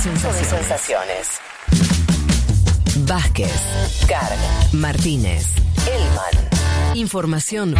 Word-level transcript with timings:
sensaciones. 0.00 0.48
sensaciones. 0.48 1.28
Vázquez, 3.06 3.52
Carg, 4.08 4.38
Martínez, 4.72 5.46
Elman. 5.86 6.96
Información 6.96 7.74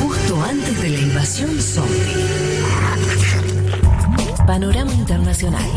justo 0.00 0.42
antes 0.42 0.80
de 0.80 0.88
la 0.90 0.98
invasión 0.98 1.60
zombie. 1.60 1.98
Panorama 4.46 4.92
Internacional. 4.92 5.70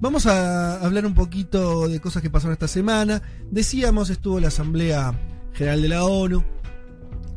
Vamos 0.00 0.26
a 0.26 0.84
hablar 0.84 1.06
un 1.06 1.14
poquito 1.14 1.88
de 1.88 2.00
cosas 2.00 2.20
que 2.20 2.30
pasaron 2.30 2.52
esta 2.52 2.68
semana. 2.68 3.22
Decíamos, 3.50 4.10
estuvo 4.10 4.40
la 4.40 4.48
Asamblea 4.48 5.14
General 5.54 5.80
de 5.82 5.88
la 5.88 6.04
ONU. 6.04 6.44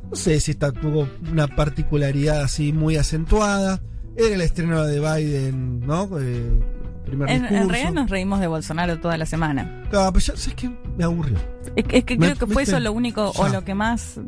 No 0.10 0.16
sé 0.16 0.40
si 0.40 0.52
esta 0.52 0.72
tuvo 0.72 1.08
una 1.32 1.48
particularidad 1.48 2.42
así 2.42 2.72
muy 2.74 2.96
acentuada. 2.98 3.82
Era 4.16 4.36
el 4.36 4.42
estreno 4.42 4.84
de 4.86 5.00
Biden, 5.00 5.82
¿no? 5.82 6.10
Eh, 6.20 6.60
primer 7.06 7.30
En, 7.30 7.46
en 7.46 7.70
realidad 7.70 7.92
nos 7.94 8.10
reímos 8.10 8.40
de 8.40 8.48
Bolsonaro 8.48 9.00
toda 9.00 9.18
la 9.18 9.26
semana. 9.26 9.84
Ah, 9.94 10.10
pero 10.14 10.20
ya, 10.26 10.36
¿sabes 10.38 10.56
qué? 10.56 10.70
Me 10.98 11.04
aburrió. 11.04 11.38
Es, 11.76 11.84
que- 11.86 11.98
es 12.00 12.04
que 12.06 12.18
Me- 12.18 12.28
creo 12.28 12.40
que 12.40 12.46
fue 12.54 12.64
¿viste? 12.64 12.72
eso 12.76 12.80
lo 12.80 12.92
único 12.94 13.32
o 13.36 13.48
lo 13.50 13.64
que 13.64 13.76
más 13.76 14.20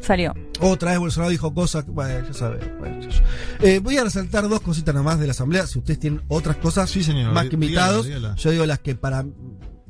salió. 0.00 0.34
Otra 0.60 0.92
vez 0.92 1.00
Bolsonaro 1.00 1.30
dijo 1.30 1.52
cosas, 1.52 1.84
que- 1.84 1.90
bueno, 1.90 2.26
ya 2.26 2.32
sabes. 2.32 2.64
bueno, 2.78 3.00
ya- 3.00 3.10
ya. 3.10 3.22
Eh, 3.68 3.80
voy 3.80 3.98
a 3.98 4.04
resaltar 4.04 4.48
dos 4.48 4.60
cositas 4.60 4.94
nada 4.94 5.04
más 5.04 5.18
de 5.20 5.26
la 5.26 5.32
asamblea. 5.32 5.66
Si 5.66 5.78
ustedes 5.78 5.98
tienen 5.98 6.22
otras 6.28 6.56
cosas 6.56 6.88
Sí, 6.88 7.02
señor. 7.02 7.32
más 7.32 7.44
que 7.48 7.56
Dígala, 7.56 7.64
invitados, 7.66 8.06
dígala. 8.06 8.34
yo 8.36 8.50
digo 8.50 8.66
las 8.66 8.78
que 8.78 8.94
para, 8.94 9.24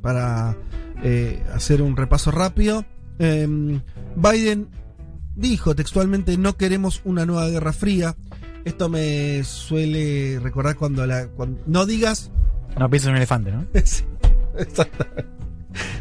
para 0.02 0.56
eh, 1.02 1.42
hacer 1.54 1.82
un 1.82 1.96
repaso 1.96 2.30
rápido. 2.30 2.84
Eh, 3.18 3.80
Biden 4.16 4.68
dijo 5.34 5.74
textualmente: 5.74 6.36
No 6.38 6.56
queremos 6.56 7.00
una 7.04 7.26
nueva 7.26 7.48
guerra 7.48 7.72
fría. 7.72 8.16
Esto 8.64 8.88
me 8.88 9.42
suele 9.44 10.38
recordar 10.42 10.76
cuando 10.76 11.06
la. 11.06 11.26
cuando- 11.28 11.60
no 11.66 11.84
digas. 11.86 12.30
No 12.78 12.88
pienses 12.90 13.06
en 13.08 13.12
un 13.12 13.16
elefante, 13.18 13.52
¿no? 13.52 13.66
Exactamente. 13.74 15.24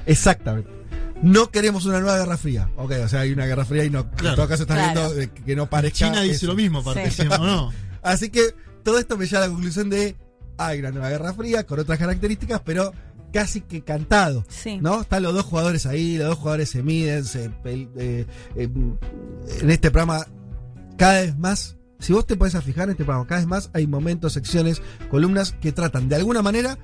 Exactamente. 0.05 0.69
No 1.21 1.49
queremos 1.51 1.85
una 1.85 1.99
nueva 2.01 2.17
guerra 2.17 2.37
fría. 2.37 2.69
Ok, 2.75 2.91
o 3.03 3.07
sea, 3.07 3.21
hay 3.21 3.31
una 3.31 3.45
guerra 3.45 3.63
fría 3.65 3.85
y 3.85 3.89
no. 3.89 4.09
Claro. 4.11 4.29
En 4.29 4.35
todo 4.35 4.47
caso 4.47 4.63
están 4.63 4.91
Claro. 4.93 5.13
viendo 5.15 5.33
que 5.45 5.55
no 5.55 5.69
parezca. 5.69 5.97
China 6.07 6.21
dice 6.21 6.35
eso. 6.35 6.47
lo 6.47 6.55
mismo, 6.55 6.79
aparte. 6.79 7.09
Sí. 7.11 7.21
¿sí 7.23 7.27
o 7.31 7.37
no? 7.37 7.71
Así 8.01 8.29
que 8.29 8.53
todo 8.83 8.99
esto 8.99 9.17
me 9.17 9.25
lleva 9.25 9.43
a 9.43 9.47
la 9.47 9.53
conclusión 9.53 9.89
de. 9.89 10.15
Hay 10.57 10.79
una 10.79 10.91
nueva 10.91 11.09
guerra 11.09 11.33
fría 11.33 11.63
con 11.65 11.79
otras 11.79 11.97
características, 11.97 12.61
pero 12.63 12.93
casi 13.33 13.61
que 13.61 13.81
cantado. 13.81 14.45
Sí. 14.47 14.79
¿No? 14.81 15.01
Están 15.01 15.23
los 15.23 15.33
dos 15.33 15.43
jugadores 15.43 15.85
ahí, 15.85 16.17
los 16.17 16.27
dos 16.27 16.37
jugadores 16.37 16.69
se 16.69 16.83
miden, 16.83 17.25
se 17.25 17.45
eh, 17.65 18.25
eh, 18.55 18.69
en 19.59 19.69
este 19.69 19.91
programa 19.91 20.25
cada 20.97 21.21
vez 21.21 21.37
más, 21.37 21.77
si 21.99 22.13
vos 22.13 22.25
te 22.25 22.37
pones 22.37 22.55
a 22.55 22.61
fijar 22.61 22.85
en 22.85 22.91
este 22.91 23.03
programa, 23.03 23.27
cada 23.27 23.41
vez 23.41 23.47
más 23.47 23.69
hay 23.73 23.87
momentos, 23.87 24.33
secciones, 24.33 24.81
columnas 25.09 25.53
que 25.53 25.71
tratan 25.71 26.07
de 26.07 26.15
alguna 26.15 26.41
manera 26.41 26.77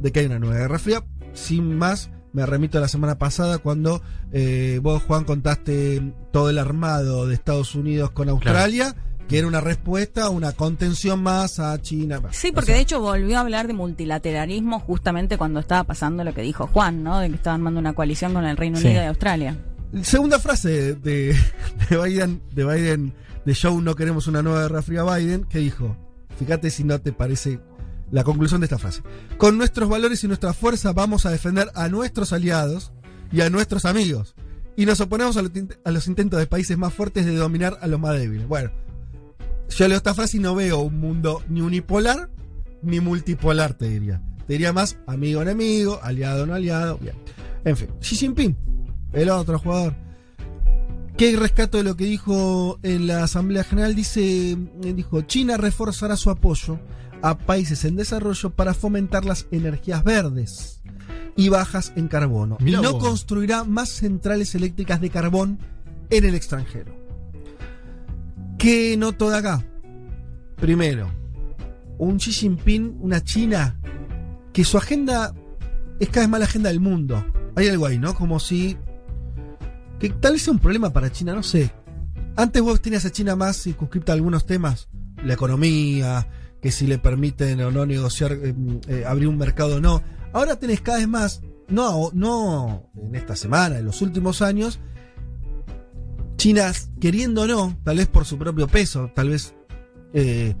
de 0.00 0.12
que 0.12 0.20
hay 0.20 0.26
una 0.26 0.38
nueva 0.38 0.56
guerra 0.56 0.78
fría. 0.78 1.04
Sin 1.32 1.76
más, 1.76 2.10
me 2.32 2.44
remito 2.46 2.78
a 2.78 2.80
la 2.80 2.88
semana 2.88 3.18
pasada 3.18 3.58
cuando 3.58 4.02
eh, 4.32 4.80
vos, 4.82 5.02
Juan, 5.04 5.24
contaste 5.24 6.12
todo 6.32 6.50
el 6.50 6.58
armado 6.58 7.26
de 7.26 7.34
Estados 7.34 7.74
Unidos 7.74 8.10
con 8.10 8.28
Australia, 8.28 8.96
que 9.28 9.38
era 9.38 9.46
una 9.46 9.60
respuesta, 9.60 10.30
una 10.30 10.52
contención 10.52 11.22
más 11.22 11.58
a 11.60 11.80
China. 11.82 12.20
Sí, 12.30 12.48
O 12.48 12.54
porque 12.54 12.66
sea, 12.66 12.74
de 12.76 12.80
hecho 12.80 13.00
volvió 13.00 13.36
a 13.36 13.40
hablar 13.40 13.66
de 13.66 13.74
multilateralismo 13.74 14.80
justamente 14.80 15.36
cuando 15.38 15.60
estaba 15.60 15.84
pasando 15.84 16.24
lo 16.24 16.32
que 16.34 16.42
dijo 16.42 16.66
Juan, 16.66 17.02
¿no? 17.04 17.18
De 17.20 17.28
que 17.28 17.36
estaban 17.36 17.60
armando 17.60 17.78
una 17.80 17.92
coalición 17.94 18.32
con 18.32 18.44
el 18.44 18.56
Reino 18.56 18.78
Sí. 18.78 18.86
Unido 18.86 19.02
y 19.02 19.06
Australia. 19.06 19.56
Segunda 20.02 20.38
frase 20.38 20.94
de, 20.94 21.34
de 21.90 21.96
Biden, 22.04 22.42
de 22.54 22.64
Biden, 22.64 23.14
de 23.44 23.54
show 23.54 23.80
No 23.80 23.94
queremos 23.94 24.26
una 24.26 24.42
nueva 24.42 24.62
guerra 24.62 24.82
fría 24.82 25.02
Biden, 25.04 25.44
que 25.44 25.58
dijo, 25.60 25.96
fíjate 26.38 26.70
si 26.70 26.84
no 26.84 26.98
te 27.00 27.12
parece 27.12 27.60
la 28.10 28.24
conclusión 28.24 28.60
de 28.60 28.64
esta 28.66 28.78
frase. 28.78 29.02
Con 29.36 29.58
nuestros 29.58 29.88
valores 29.88 30.24
y 30.24 30.26
nuestra 30.28 30.52
fuerza 30.54 30.92
vamos 30.92 31.26
a 31.26 31.30
defender 31.30 31.70
a 31.74 31.88
nuestros 31.88 32.32
aliados 32.32 32.92
y 33.30 33.42
a 33.42 33.50
nuestros 33.50 33.84
amigos. 33.84 34.34
Y 34.76 34.86
nos 34.86 35.00
oponemos 35.00 35.36
a 35.36 35.42
los, 35.42 35.52
tint- 35.52 35.76
a 35.84 35.90
los 35.90 36.06
intentos 36.06 36.38
de 36.38 36.46
países 36.46 36.78
más 36.78 36.94
fuertes 36.94 37.26
de 37.26 37.34
dominar 37.34 37.78
a 37.82 37.86
los 37.86 37.98
más 38.00 38.16
débiles. 38.18 38.46
Bueno, 38.48 38.70
yo 39.68 39.88
leo 39.88 39.96
esta 39.96 40.14
frase 40.14 40.38
y 40.38 40.40
no 40.40 40.54
veo 40.54 40.80
un 40.80 40.98
mundo 41.00 41.42
ni 41.48 41.60
unipolar 41.60 42.30
ni 42.82 43.00
multipolar, 43.00 43.74
te 43.74 43.88
diría. 43.88 44.22
Te 44.46 44.54
diría 44.54 44.72
más 44.72 44.98
amigo-enemigo, 45.06 46.00
aliado-no 46.02 46.54
aliado. 46.54 46.98
Bien. 46.98 47.14
En 47.64 47.76
fin, 47.76 47.88
Xi 48.00 48.16
Jinping, 48.16 48.56
el 49.12 49.30
otro 49.30 49.58
jugador. 49.58 49.94
¿Qué 51.16 51.36
rescato 51.36 51.78
de 51.78 51.84
lo 51.84 51.96
que 51.96 52.04
dijo 52.04 52.78
en 52.82 53.08
la 53.08 53.24
Asamblea 53.24 53.64
General? 53.64 53.94
Dice, 53.94 54.52
eh, 54.52 54.58
dijo, 54.94 55.22
China 55.22 55.56
reforzará 55.56 56.16
su 56.16 56.30
apoyo 56.30 56.78
a 57.22 57.36
países 57.36 57.84
en 57.84 57.96
desarrollo 57.96 58.50
para 58.50 58.72
fomentar 58.72 59.24
las 59.24 59.46
energías 59.50 60.04
verdes 60.04 60.80
y 61.36 61.48
bajas 61.48 61.92
en 61.96 62.06
carbono. 62.06 62.56
Mirá 62.60 62.78
y 62.78 62.82
no 62.82 62.92
vos. 62.92 63.02
construirá 63.02 63.64
más 63.64 63.88
centrales 63.88 64.54
eléctricas 64.54 65.00
de 65.00 65.10
carbón 65.10 65.58
en 66.10 66.24
el 66.24 66.34
extranjero. 66.34 66.97
¿Qué 68.58 68.96
noto 68.96 69.30
de 69.30 69.38
acá? 69.38 69.64
Primero, 70.56 71.08
un 71.98 72.18
Xi 72.18 72.32
Jinping, 72.32 72.98
una 73.00 73.22
China, 73.22 73.78
que 74.52 74.64
su 74.64 74.76
agenda 74.76 75.32
es 76.00 76.08
cada 76.08 76.22
vez 76.22 76.28
más 76.28 76.40
la 76.40 76.46
agenda 76.46 76.68
del 76.68 76.80
mundo. 76.80 77.24
Hay 77.54 77.68
algo 77.68 77.86
ahí, 77.86 77.98
¿no? 77.98 78.14
Como 78.14 78.40
si. 78.40 78.76
Que 80.00 80.10
tal 80.10 80.32
vez 80.32 80.42
sea 80.42 80.52
un 80.52 80.58
problema 80.58 80.92
para 80.92 81.12
China, 81.12 81.34
no 81.34 81.44
sé. 81.44 81.72
Antes 82.34 82.60
vos 82.60 82.80
tenías 82.80 83.04
a 83.04 83.12
China 83.12 83.36
más 83.36 83.62
circunscripta 83.62 84.12
a 84.12 84.16
algunos 84.16 84.44
temas, 84.44 84.88
la 85.24 85.34
economía, 85.34 86.28
que 86.60 86.72
si 86.72 86.88
le 86.88 86.98
permiten 86.98 87.60
o 87.60 87.70
no 87.70 87.86
negociar, 87.86 88.32
eh, 88.32 88.54
eh, 88.88 89.04
abrir 89.06 89.28
un 89.28 89.38
mercado 89.38 89.76
o 89.76 89.80
no. 89.80 90.02
Ahora 90.32 90.56
tenés 90.56 90.80
cada 90.80 90.98
vez 90.98 91.08
más, 91.08 91.42
no, 91.68 92.10
no 92.12 92.90
en 92.96 93.14
esta 93.14 93.36
semana, 93.36 93.78
en 93.78 93.84
los 93.84 94.02
últimos 94.02 94.42
años, 94.42 94.80
China 96.38 96.72
queriendo 97.00 97.42
o 97.42 97.46
no, 97.46 97.76
tal 97.84 97.96
vez 97.98 98.06
por 98.06 98.24
su 98.24 98.38
propio 98.38 98.68
peso, 98.68 99.10
tal 99.14 99.30
vez 99.30 99.54
eh, 100.14 100.54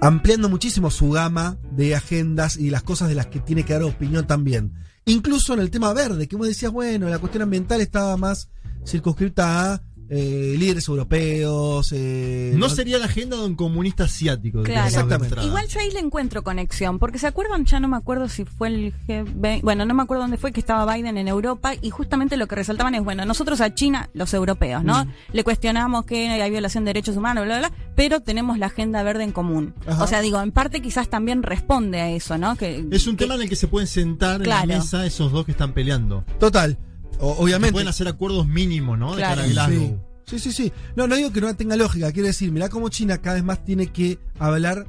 ampliando 0.00 0.48
muchísimo 0.48 0.90
su 0.90 1.10
gama 1.10 1.58
de 1.70 1.94
agendas 1.94 2.56
y 2.56 2.70
las 2.70 2.82
cosas 2.82 3.08
de 3.08 3.14
las 3.14 3.26
que 3.26 3.38
tiene 3.38 3.64
que 3.64 3.74
dar 3.74 3.82
opinión 3.82 4.26
también. 4.26 4.72
Incluso 5.04 5.52
en 5.52 5.60
el 5.60 5.70
tema 5.70 5.92
verde, 5.92 6.26
que 6.26 6.36
vos 6.36 6.48
decías, 6.48 6.72
bueno, 6.72 7.08
la 7.08 7.18
cuestión 7.18 7.42
ambiental 7.42 7.80
estaba 7.82 8.16
más 8.16 8.48
circunscripta 8.84 9.74
a 9.74 9.82
eh, 10.08 10.54
líderes 10.58 10.88
europeos. 10.88 11.90
eh, 11.92 12.52
No 12.56 12.68
sería 12.68 12.98
la 12.98 13.06
agenda 13.06 13.36
de 13.36 13.44
un 13.44 13.54
comunista 13.54 14.04
asiático. 14.04 14.62
Claro. 14.62 14.86
Exactamente. 14.86 15.42
Igual 15.44 15.66
yo 15.68 15.80
ahí 15.80 15.90
le 15.90 16.00
encuentro 16.00 16.42
conexión, 16.42 16.98
porque 16.98 17.18
se 17.18 17.26
acuerdan, 17.26 17.64
ya 17.64 17.80
no 17.80 17.88
me 17.88 17.96
acuerdo 17.96 18.28
si 18.28 18.44
fue 18.44 18.68
el 18.68 18.94
G20, 19.06 19.62
bueno, 19.62 19.84
no 19.84 19.94
me 19.94 20.02
acuerdo 20.02 20.22
dónde 20.22 20.36
fue 20.38 20.52
que 20.52 20.60
estaba 20.60 20.92
Biden 20.94 21.16
en 21.18 21.28
Europa 21.28 21.72
y 21.80 21.90
justamente 21.90 22.36
lo 22.36 22.46
que 22.46 22.54
resaltaban 22.56 22.94
es, 22.94 23.02
bueno, 23.04 23.24
nosotros 23.24 23.60
a 23.60 23.74
China, 23.74 24.08
los 24.14 24.32
europeos, 24.34 24.84
¿no? 24.84 25.06
Le 25.32 25.44
cuestionamos 25.44 26.04
que 26.04 26.28
hay 26.28 26.50
violación 26.50 26.84
de 26.84 26.90
derechos 26.90 27.16
humanos, 27.16 27.44
bla, 27.44 27.58
bla, 27.58 27.68
bla, 27.68 27.76
pero 27.94 28.20
tenemos 28.20 28.58
la 28.58 28.66
agenda 28.66 29.02
verde 29.02 29.24
en 29.24 29.32
común. 29.32 29.74
Ajá. 29.86 30.04
O 30.04 30.06
sea, 30.06 30.20
digo, 30.20 30.40
en 30.40 30.52
parte 30.52 30.80
quizás 30.80 31.08
también 31.08 31.42
responde 31.42 32.00
a 32.00 32.10
eso, 32.10 32.38
¿no? 32.38 32.56
Que, 32.56 32.84
Es 32.90 33.06
un 33.06 33.16
que- 33.16 33.24
tema 33.24 33.34
en 33.36 33.42
el 33.42 33.48
que 33.48 33.56
se 33.56 33.68
pueden 33.68 33.86
sentar 33.88 34.40
Claro. 34.42 34.62
en 34.64 34.68
la 34.70 34.76
mesa 34.78 35.06
esos 35.06 35.32
dos 35.32 35.44
que 35.44 35.52
están 35.52 35.72
peleando. 35.72 36.24
Total. 36.38 36.78
Obviamente. 37.20 37.72
Pueden 37.72 37.88
hacer 37.88 38.08
acuerdos 38.08 38.46
mínimos, 38.46 38.98
¿no? 38.98 39.12
De 39.12 39.18
Claro. 39.18 39.36
cara 39.42 39.48
a 39.48 39.50
Glasgow. 39.50 40.00
Sí. 40.26 40.38
Sí, 40.38 40.50
sí, 40.50 40.52
sí. 40.52 40.72
No, 40.96 41.06
no 41.06 41.14
digo 41.16 41.32
que 41.32 41.40
no 41.40 41.54
tenga 41.56 41.76
lógica. 41.76 42.10
Quiero 42.12 42.26
decir, 42.26 42.50
mirá 42.50 42.68
cómo 42.68 42.88
China 42.88 43.18
cada 43.18 43.34
vez 43.36 43.44
más 43.44 43.64
tiene 43.64 43.86
que 43.88 44.18
hablar 44.40 44.86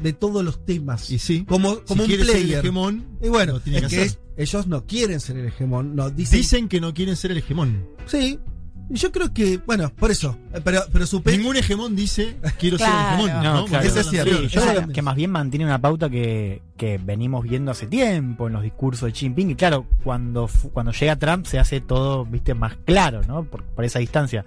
de 0.00 0.12
todos 0.14 0.42
los 0.44 0.64
temas. 0.64 1.10
Y 1.10 1.18
sí. 1.18 1.44
Como, 1.46 1.80
como 1.84 2.04
si 2.06 2.12
un 2.14 2.18
ser 2.18 2.20
el 2.20 2.26
player. 2.26 2.58
hegemón, 2.60 3.06
y 3.22 3.28
bueno, 3.28 3.60
tiene 3.60 3.78
es 3.80 3.86
que 3.88 4.10
ellos 4.38 4.66
no 4.66 4.86
quieren 4.86 5.20
ser 5.20 5.36
el 5.36 5.46
hegemón. 5.46 5.94
No, 5.94 6.08
dicen, 6.08 6.38
Dicen 6.38 6.68
que 6.68 6.80
no 6.80 6.94
quieren 6.94 7.16
ser 7.16 7.32
el 7.32 7.38
hegemón. 7.38 7.86
Sí. 8.06 8.38
Yo 8.90 9.12
creo 9.12 9.32
que, 9.34 9.58
bueno, 9.66 9.90
por 9.90 10.10
eso. 10.10 10.36
eh, 10.54 10.60
Pero, 10.64 10.80
pero 10.92 11.06
su 11.06 11.22
Ningún 11.26 11.56
hegemón 11.56 11.94
dice 11.94 12.36
quiero 12.58 12.78
Claro. 12.78 12.92
ser 13.20 13.28
hegemón. 13.28 13.42
No, 13.44 13.54
¿no? 13.54 13.64
claro. 13.66 13.86
Eso 13.86 14.00
es 14.00 14.08
cierto. 14.08 14.36
Sí, 14.38 14.44
Eso 14.46 14.60
yo 14.64 14.74
creo 14.82 14.88
que 14.88 15.02
más 15.02 15.14
bien 15.16 15.30
mantiene 15.30 15.64
una 15.66 15.78
pauta 15.80 16.08
que, 16.08 16.62
que 16.76 16.98
venimos 16.98 17.42
viendo 17.44 17.70
hace 17.70 17.86
tiempo 17.86 18.46
en 18.46 18.54
los 18.54 18.62
discursos 18.62 19.06
de 19.06 19.12
Xi 19.12 19.18
Jinping. 19.26 19.50
Y 19.50 19.54
claro, 19.56 19.84
cuando, 20.02 20.48
fu- 20.48 20.70
cuando 20.70 20.92
llega 20.92 21.16
Trump 21.16 21.44
se 21.46 21.58
hace 21.58 21.80
todo, 21.82 22.24
viste, 22.24 22.54
más 22.54 22.76
claro, 22.86 23.20
¿no? 23.28 23.44
Por, 23.44 23.62
por 23.62 23.84
esa 23.84 23.98
distancia. 23.98 24.44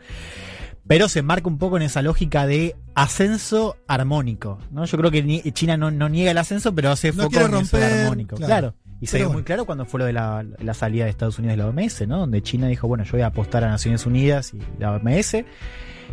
Pero 0.87 1.07
se 1.07 1.21
marca 1.21 1.47
un 1.47 1.59
poco 1.59 1.77
en 1.77 1.83
esa 1.83 2.01
lógica 2.01 2.47
de 2.47 2.75
ascenso 2.95 3.77
armónico, 3.87 4.57
¿no? 4.71 4.85
Yo 4.85 4.97
creo 4.97 5.11
que 5.11 5.51
China 5.53 5.77
no, 5.77 5.91
no 5.91 6.09
niega 6.09 6.31
el 6.31 6.37
ascenso, 6.39 6.73
pero 6.73 6.89
hace 6.89 7.13
No 7.13 7.23
foco 7.25 7.35
en 7.35 7.41
eso 7.41 7.47
de 7.51 7.57
romper, 7.59 7.83
armónico. 8.05 8.35
claro. 8.37 8.73
Y 9.01 9.07
se 9.07 9.17
Pero 9.17 9.23
ve 9.23 9.27
muy 9.29 9.33
bueno. 9.37 9.45
claro 9.45 9.65
cuando 9.65 9.85
fue 9.85 9.99
lo 9.99 10.05
de 10.05 10.13
la, 10.13 10.45
la 10.59 10.73
salida 10.73 11.05
de 11.05 11.09
Estados 11.09 11.39
Unidos 11.39 11.57
de 11.57 11.63
la 11.63 11.67
OMS, 11.69 12.07
¿no? 12.07 12.19
Donde 12.19 12.41
China 12.43 12.67
dijo, 12.67 12.87
bueno, 12.87 13.03
yo 13.03 13.11
voy 13.13 13.21
a 13.21 13.27
apostar 13.27 13.63
a 13.63 13.69
Naciones 13.69 14.05
Unidas 14.05 14.53
y 14.53 14.59
la 14.79 14.91
OMS, 14.93 15.43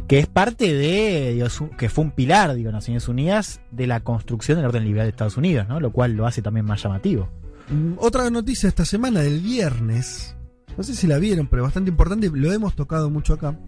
que 0.07 0.19
es 0.19 0.27
parte 0.27 0.73
de, 0.75 1.33
digo, 1.35 1.51
su- 1.51 1.69
que 1.71 1.89
fue 1.91 2.05
un 2.05 2.11
pilar, 2.13 2.55
digo, 2.55 2.73
Naciones 2.73 3.07
Unidas, 3.09 3.61
de 3.71 3.87
la 3.87 4.01
construcción 4.01 4.57
del 4.57 4.67
orden 4.67 4.85
liberal 4.85 5.05
de 5.07 5.11
Estados 5.11 5.37
Unidos, 5.37 5.69
¿no? 5.69 5.81
Lo 5.81 5.93
cual 5.93 6.13
lo 6.13 6.27
hace 6.27 6.41
también 6.41 6.65
más 6.65 6.83
llamativo. 6.83 7.29
Mm, 7.69 7.93
Otra 7.99 8.31
noticia 8.31 8.69
esta 8.69 8.85
semana 8.87 9.21
del 9.21 9.41
viernes 9.41 10.35
no 10.77 10.85
sé 10.85 10.95
si 10.95 11.09
la 11.09 11.19
vieron, 11.19 11.49
pero 11.49 11.65
bastante 11.65 11.91
importante, 11.91 12.31
lo 12.33 12.53
hemos 12.53 12.77
tocado 12.77 13.11
mucho 13.11 13.35
acá, 13.35 13.59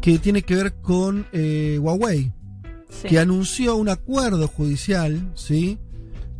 que 0.00 0.18
tiene 0.18 0.42
que 0.42 0.56
ver 0.56 0.74
con 0.74 1.24
eh, 1.32 1.78
Huawei, 1.80 2.32
Sí. 2.88 3.08
que 3.08 3.18
anunció 3.18 3.76
un 3.76 3.88
acuerdo 3.88 4.46
judicial, 4.48 5.20
¿sí? 5.34 5.78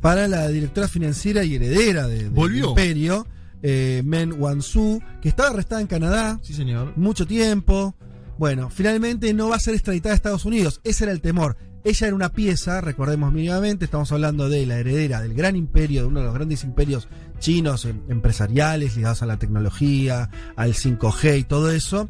Para 0.00 0.28
la 0.28 0.48
directora 0.48 0.88
financiera 0.88 1.42
y 1.44 1.54
heredera 1.56 2.06
de, 2.06 2.24
del 2.24 2.30
Volvió. 2.30 2.70
imperio, 2.70 3.26
eh, 3.62 4.02
Men 4.04 4.34
Wanzhou, 4.38 5.00
que 5.20 5.28
estaba 5.28 5.48
arrestada 5.50 5.80
en 5.80 5.86
Canadá 5.86 6.38
Sí, 6.42 6.52
señor. 6.54 6.92
mucho 6.96 7.26
tiempo. 7.26 7.94
Bueno, 8.38 8.68
finalmente 8.70 9.32
no 9.32 9.48
va 9.48 9.56
a 9.56 9.60
ser 9.60 9.74
extraditada 9.74 10.12
a 10.12 10.16
Estados 10.16 10.44
Unidos. 10.44 10.80
Ese 10.84 11.04
era 11.04 11.12
el 11.12 11.20
temor. 11.22 11.56
Ella 11.84 12.08
era 12.08 12.16
una 12.16 12.32
pieza, 12.32 12.80
recordemos 12.80 13.32
mínimamente, 13.32 13.84
estamos 13.84 14.10
hablando 14.12 14.48
de 14.48 14.66
la 14.66 14.76
heredera 14.78 15.20
del 15.22 15.34
gran 15.34 15.54
imperio, 15.56 16.02
de 16.02 16.08
uno 16.08 16.18
de 16.20 16.26
los 16.26 16.34
grandes 16.34 16.64
imperios 16.64 17.08
chinos 17.38 17.84
em- 17.84 18.00
empresariales 18.08 18.96
ligados 18.96 19.22
a 19.22 19.26
la 19.26 19.38
tecnología, 19.38 20.28
al 20.56 20.74
5G 20.74 21.38
y 21.38 21.44
todo 21.44 21.70
eso. 21.70 22.08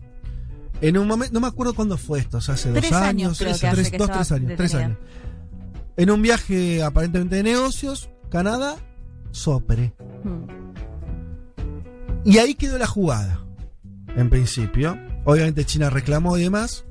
En 0.81 0.97
un 0.99 1.07
momento, 1.07 1.35
no 1.35 1.41
me 1.41 1.47
acuerdo 1.47 1.75
cuándo 1.75 1.97
fue 1.99 2.19
esto, 2.21 2.39
o 2.39 2.41
sea, 2.41 2.55
hace 2.55 2.71
Tres 2.73 2.85
dos 2.91 2.93
años 2.93 3.09
años, 3.09 3.39
creo 3.39 3.51
tres, 3.51 3.61
que 3.61 3.67
hace 3.67 3.77
tres- 3.77 3.91
que 3.91 3.99
dos, 3.99 4.11
tres 4.11 4.33
años, 4.33 4.53
tres 4.57 4.75
años. 4.75 4.99
En 5.97 6.11
un 6.11 6.23
viaje 6.23 6.83
aparentemente 6.83 7.37
de 7.37 7.43
negocios, 7.43 8.11
Canadá, 8.31 8.77
Sopre. 9.31 9.95
Mm. 10.25 10.67
Y 12.25 12.39
ahí 12.39 12.55
quedó 12.55 12.77
la 12.79 12.87
jugada, 12.87 13.45
en 14.17 14.29
principio. 14.31 14.99
Obviamente 15.25 15.65
China 15.65 15.91
reclamó 15.91 16.37
y 16.39 16.43
demás. 16.43 16.85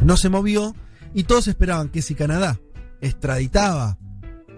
No 0.00 0.16
se 0.16 0.28
movió. 0.28 0.74
Y 1.14 1.24
todos 1.24 1.46
esperaban 1.46 1.90
que 1.90 2.02
si 2.02 2.14
Canadá 2.14 2.58
extraditaba 3.00 3.98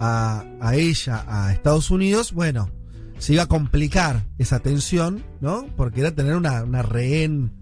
a, 0.00 0.44
a 0.60 0.76
ella 0.76 1.24
a 1.26 1.52
Estados 1.52 1.90
Unidos, 1.90 2.32
bueno, 2.32 2.70
se 3.18 3.34
iba 3.34 3.44
a 3.44 3.48
complicar 3.48 4.24
esa 4.38 4.60
tensión, 4.60 5.24
¿no? 5.40 5.66
Porque 5.76 6.00
era 6.00 6.14
tener 6.14 6.36
una, 6.36 6.62
una 6.62 6.82
rehén 6.82 7.52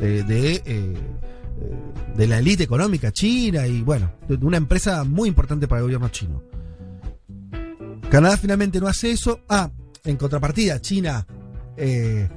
de, 0.00 0.22
de, 0.22 0.54
eh, 0.54 0.62
eh, 0.64 0.96
de 2.16 2.26
la 2.26 2.38
élite 2.38 2.64
económica 2.64 3.12
china 3.12 3.66
y, 3.66 3.82
bueno, 3.82 4.12
de 4.28 4.34
una 4.44 4.56
empresa 4.56 5.04
muy 5.04 5.28
importante 5.28 5.66
para 5.68 5.80
el 5.80 5.84
gobierno 5.84 6.08
chino. 6.08 6.42
Canadá 8.10 8.36
finalmente 8.36 8.80
no 8.80 8.88
hace 8.88 9.10
eso. 9.10 9.40
Ah, 9.48 9.70
en 10.04 10.16
contrapartida, 10.16 10.80
China 10.80 11.26
eh, 11.76 12.28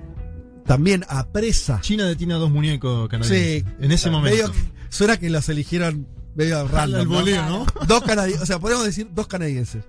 también 0.65 1.03
apresa. 1.09 1.81
China 1.81 2.05
detiene 2.05 2.33
a 2.33 2.37
dos 2.37 2.49
muñecos 2.49 3.09
canadienses. 3.09 3.63
Sí, 3.63 3.75
En 3.79 3.91
ese 3.91 4.09
momento. 4.09 4.37
medio 4.37 4.53
suena 4.89 5.17
que 5.17 5.29
los 5.29 5.49
eligieron 5.49 6.07
medio 6.35 6.67
random. 6.67 7.09
¿no? 7.09 7.65
Dos 7.87 8.03
canadienses, 8.03 8.43
o 8.43 8.45
sea, 8.45 8.59
podemos 8.59 8.85
decir 8.85 9.09
dos 9.13 9.27
canadienses. 9.27 9.83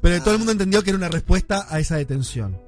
Pero 0.00 0.22
todo 0.22 0.32
el 0.32 0.38
mundo 0.38 0.52
entendió 0.52 0.82
que 0.82 0.90
era 0.90 0.98
una 0.98 1.08
respuesta 1.08 1.66
a 1.68 1.80
esa 1.80 1.96
detención. 1.96 2.60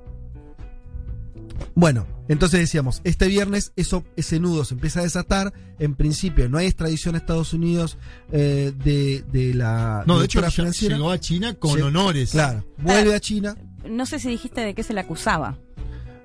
Bueno, 1.74 2.06
entonces 2.28 2.60
decíamos, 2.60 3.00
este 3.04 3.28
viernes 3.28 3.72
eso, 3.76 4.04
ese 4.16 4.40
nudo 4.40 4.64
se 4.64 4.74
empieza 4.74 5.00
a 5.00 5.02
desatar. 5.04 5.52
En 5.78 5.94
principio 5.94 6.48
no 6.48 6.58
hay 6.58 6.66
extradición 6.66 7.14
a 7.14 7.18
Estados 7.18 7.52
Unidos 7.52 7.98
eh, 8.32 8.72
de, 8.84 9.24
de 9.30 9.54
la 9.54 10.04
No, 10.06 10.18
de 10.18 10.24
hecho, 10.26 10.42
financiera. 10.42 10.96
llegó 10.96 11.10
a 11.10 11.18
China 11.20 11.54
con 11.54 11.72
Sí, 11.76 11.82
honores. 11.82 12.30
Claro, 12.32 12.64
vuelve 12.78 13.14
a 13.14 13.20
China. 13.20 13.56
No 13.88 14.06
sé 14.06 14.18
si 14.18 14.28
dijiste 14.28 14.60
de 14.62 14.74
qué 14.74 14.82
se 14.82 14.92
le 14.94 15.00
acusaba. 15.00 15.58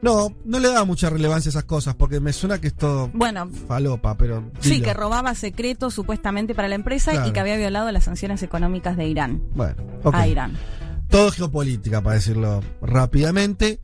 No, 0.02 0.36
no 0.46 0.60
le 0.60 0.68
daba 0.70 0.84
mucha 0.84 1.12
relevancia 1.12 1.50
a 1.50 1.52
esas 1.52 1.66
cosas, 1.66 1.94
porque 1.94 2.20
me 2.20 2.34
suena 2.34 2.60
que 2.60 2.68
es 2.68 2.74
todo 2.76 3.12
Bueno, 3.14 3.48
falopa, 3.68 4.18
pero. 4.18 4.50
sí, 4.60 4.82
que 4.82 4.96
robaba 4.96 5.36
secretos 5.36 5.94
supuestamente 5.94 6.56
para 6.56 6.68
la 6.68 6.74
empresa 6.76 7.28
y 7.28 7.32
que 7.32 7.40
había 7.40 7.56
violado 7.56 7.92
las 7.92 8.06
sanciones 8.06 8.42
económicas 8.42 8.98
de 8.98 9.08
Irán. 9.08 9.44
Bueno, 9.54 9.76
ok. 10.04 10.16
A 10.16 10.28
Irán. 10.28 10.58
Todo 11.08 11.30
geopolítica, 11.32 12.02
para 12.02 12.16
decirlo 12.16 12.62
rápidamente. 12.82 13.80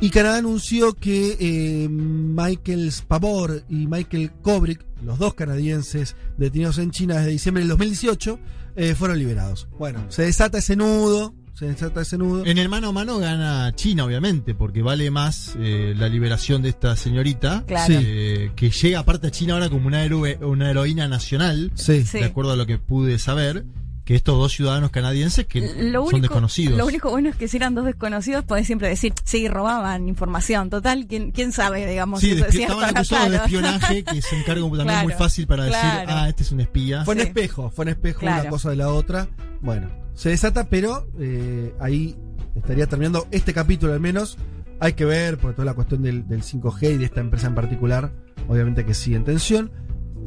Y 0.00 0.10
Canadá 0.10 0.38
anunció 0.38 0.92
que 0.94 1.36
eh, 1.40 1.88
Michael 1.88 2.92
Spavor 2.92 3.64
y 3.68 3.86
Michael 3.86 4.30
Kubrick, 4.42 4.84
los 5.02 5.18
dos 5.18 5.34
canadienses 5.34 6.16
detenidos 6.36 6.78
en 6.78 6.90
China 6.90 7.16
desde 7.16 7.30
diciembre 7.30 7.62
del 7.62 7.70
2018, 7.70 8.38
eh, 8.76 8.94
fueron 8.94 9.18
liberados. 9.18 9.68
Bueno, 9.78 10.04
se 10.10 10.22
desata 10.22 10.58
ese 10.58 10.76
nudo, 10.76 11.34
se 11.54 11.66
desata 11.66 12.02
ese 12.02 12.18
nudo. 12.18 12.44
En 12.44 12.58
el 12.58 12.68
mano 12.68 12.88
a 12.88 12.92
mano 12.92 13.18
gana 13.18 13.72
China, 13.74 14.04
obviamente, 14.04 14.54
porque 14.54 14.82
vale 14.82 15.10
más 15.10 15.54
eh, 15.58 15.94
la 15.96 16.10
liberación 16.10 16.60
de 16.60 16.68
esta 16.68 16.94
señorita, 16.94 17.64
Claro. 17.66 17.94
Sí. 17.94 17.98
eh, 18.04 18.52
que 18.54 18.68
llega 18.68 18.98
aparte 18.98 19.28
a 19.28 19.30
China 19.30 19.54
ahora 19.54 19.70
como 19.70 19.86
una, 19.86 20.04
héroe- 20.04 20.38
una 20.44 20.70
heroína 20.70 21.08
nacional, 21.08 21.72
Sí. 21.74 22.04
Sí. 22.04 22.18
de 22.18 22.24
acuerdo 22.26 22.52
a 22.52 22.56
lo 22.56 22.66
que 22.66 22.76
pude 22.76 23.18
saber, 23.18 23.64
que 24.06 24.14
estos 24.14 24.38
dos 24.38 24.52
ciudadanos 24.52 24.90
canadienses 24.90 25.46
que 25.46 25.60
Lo 25.60 26.04
son 26.04 26.14
único, 26.14 26.20
desconocidos. 26.20 26.78
lo 26.78 26.86
único 26.86 27.10
bueno 27.10 27.28
es 27.28 27.36
que 27.36 27.48
si 27.48 27.56
eran 27.58 27.74
dos 27.74 27.84
desconocidos, 27.84 28.44
podés 28.44 28.64
siempre 28.66 28.88
decir, 28.88 29.12
sí, 29.24 29.48
robaban 29.48 30.08
información. 30.08 30.70
Total, 30.70 31.06
¿quién, 31.08 31.32
quién 31.32 31.50
sabe, 31.52 31.84
digamos, 31.86 32.20
Sí, 32.20 32.28
si 32.30 32.62
eso 32.62 32.72
estaban 32.72 32.96
acusados 32.96 33.30
de 33.32 33.36
espionaje, 33.38 34.04
que 34.04 34.18
es 34.18 34.32
un 34.32 34.42
cargo 34.44 34.66
también 34.76 34.86
Claro, 34.86 35.02
muy 35.08 35.12
fácil 35.12 35.46
para 35.48 35.64
decir, 35.64 35.80
ah, 35.82 36.26
este 36.28 36.44
es 36.44 36.52
un 36.52 36.60
espía. 36.60 37.04
Fue 37.04 37.14
en 37.14 37.20
Sí. 37.20 37.26
espejo, 37.26 37.68
fue 37.70 37.84
en 37.84 37.88
espejo 37.90 38.20
una 38.22 38.34
Claro. 38.36 38.50
cosa 38.50 38.70
de 38.70 38.76
la 38.76 38.88
otra. 38.90 39.28
Bueno, 39.60 39.90
se 40.14 40.28
desata, 40.30 40.68
pero 40.70 41.08
eh, 41.18 41.74
ahí 41.80 42.16
estaría 42.54 42.86
terminando 42.86 43.26
este 43.32 43.52
capítulo 43.52 43.92
al 43.92 44.00
menos. 44.00 44.38
Hay 44.78 44.92
que 44.92 45.04
ver, 45.04 45.36
por 45.38 45.52
toda 45.54 45.64
la 45.64 45.74
cuestión 45.74 46.02
del, 46.02 46.28
del 46.28 46.42
5G 46.44 46.94
y 46.94 46.98
de 46.98 47.06
esta 47.06 47.20
empresa 47.20 47.48
en 47.48 47.56
particular, 47.56 48.12
obviamente 48.46 48.84
que 48.84 48.94
sigue 48.94 49.16
en 49.16 49.24
tensión. 49.24 49.72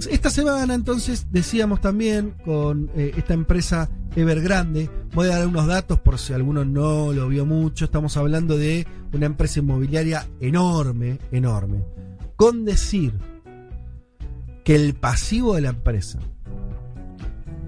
Esta 0.08 0.30
semana 0.30 0.74
entonces 0.74 1.28
decíamos 1.32 1.82
también 1.82 2.34
con 2.46 2.90
eh, 2.96 3.12
esta 3.18 3.34
empresa 3.34 3.90
Evergrande, 4.16 4.90
voy 5.14 5.28
a 5.28 5.38
dar 5.38 5.48
unos 5.48 5.68
datos 5.68 6.00
por 6.00 6.18
si 6.18 6.34
alguno 6.34 6.64
no 6.64 7.12
lo 7.12 7.28
vio 7.28 7.46
mucho, 7.46 7.86
estamos 7.86 8.16
hablando 8.18 8.58
de 8.58 8.88
una 9.14 9.26
empresa 9.26 9.60
inmobiliaria 9.60 10.28
enorme, 10.40 11.20
enorme. 11.32 11.84
Con 12.36 12.66
decir 12.66 13.14
que 14.64 14.76
el 14.76 14.94
pasivo 14.96 15.56
de 15.56 15.62
la 15.62 15.70
empresa 15.70 16.20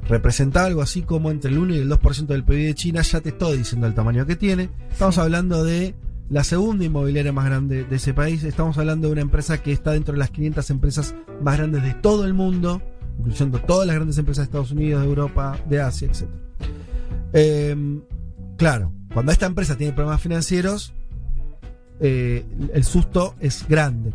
representaba 0.07 0.67
algo 0.67 0.81
así 0.81 1.01
como 1.01 1.31
entre 1.31 1.51
el 1.51 1.57
1 1.57 1.75
y 1.75 1.77
el 1.79 1.89
2% 1.89 2.27
del 2.27 2.43
PIB 2.43 2.65
de 2.67 2.75
China, 2.75 3.01
ya 3.01 3.21
te 3.21 3.29
estoy 3.29 3.57
diciendo 3.57 3.87
el 3.87 3.93
tamaño 3.93 4.25
que 4.25 4.35
tiene. 4.35 4.69
Estamos 4.89 5.17
hablando 5.17 5.63
de 5.63 5.95
la 6.31 6.45
segunda 6.45 6.85
inmobiliaria 6.85 7.33
más 7.33 7.45
grande 7.45 7.83
de 7.83 7.95
ese 7.97 8.13
país. 8.13 8.43
Estamos 8.43 8.77
hablando 8.77 9.07
de 9.07 9.13
una 9.13 9.21
empresa 9.21 9.61
que 9.61 9.73
está 9.73 9.91
dentro 9.91 10.13
de 10.13 10.19
las 10.19 10.31
500 10.31 10.69
empresas 10.69 11.13
más 11.41 11.57
grandes 11.57 11.83
de 11.83 11.93
todo 11.93 12.25
el 12.25 12.33
mundo, 12.33 12.81
incluyendo 13.19 13.59
todas 13.59 13.85
las 13.85 13.97
grandes 13.97 14.17
empresas 14.17 14.43
de 14.43 14.45
Estados 14.45 14.71
Unidos, 14.71 15.01
de 15.01 15.09
Europa, 15.09 15.59
de 15.67 15.81
Asia, 15.81 16.07
etc. 16.07 16.23
Eh, 17.33 18.01
claro, 18.57 18.93
cuando 19.13 19.33
esta 19.33 19.45
empresa 19.45 19.75
tiene 19.75 19.91
problemas 19.91 20.21
financieros, 20.21 20.93
eh, 21.99 22.45
el 22.73 22.83
susto 22.85 23.35
es 23.41 23.67
grande. 23.67 24.13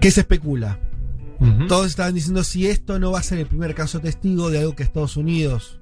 ¿Qué 0.00 0.10
se 0.12 0.20
especula? 0.20 0.78
Todos 1.68 1.88
estaban 1.88 2.14
diciendo 2.14 2.44
si 2.44 2.68
esto 2.68 3.00
no 3.00 3.10
va 3.10 3.18
a 3.18 3.22
ser 3.22 3.40
el 3.40 3.46
primer 3.46 3.74
caso 3.74 3.98
testigo 4.00 4.50
de 4.50 4.60
algo 4.60 4.76
que 4.76 4.84
Estados 4.84 5.16
Unidos 5.16 5.80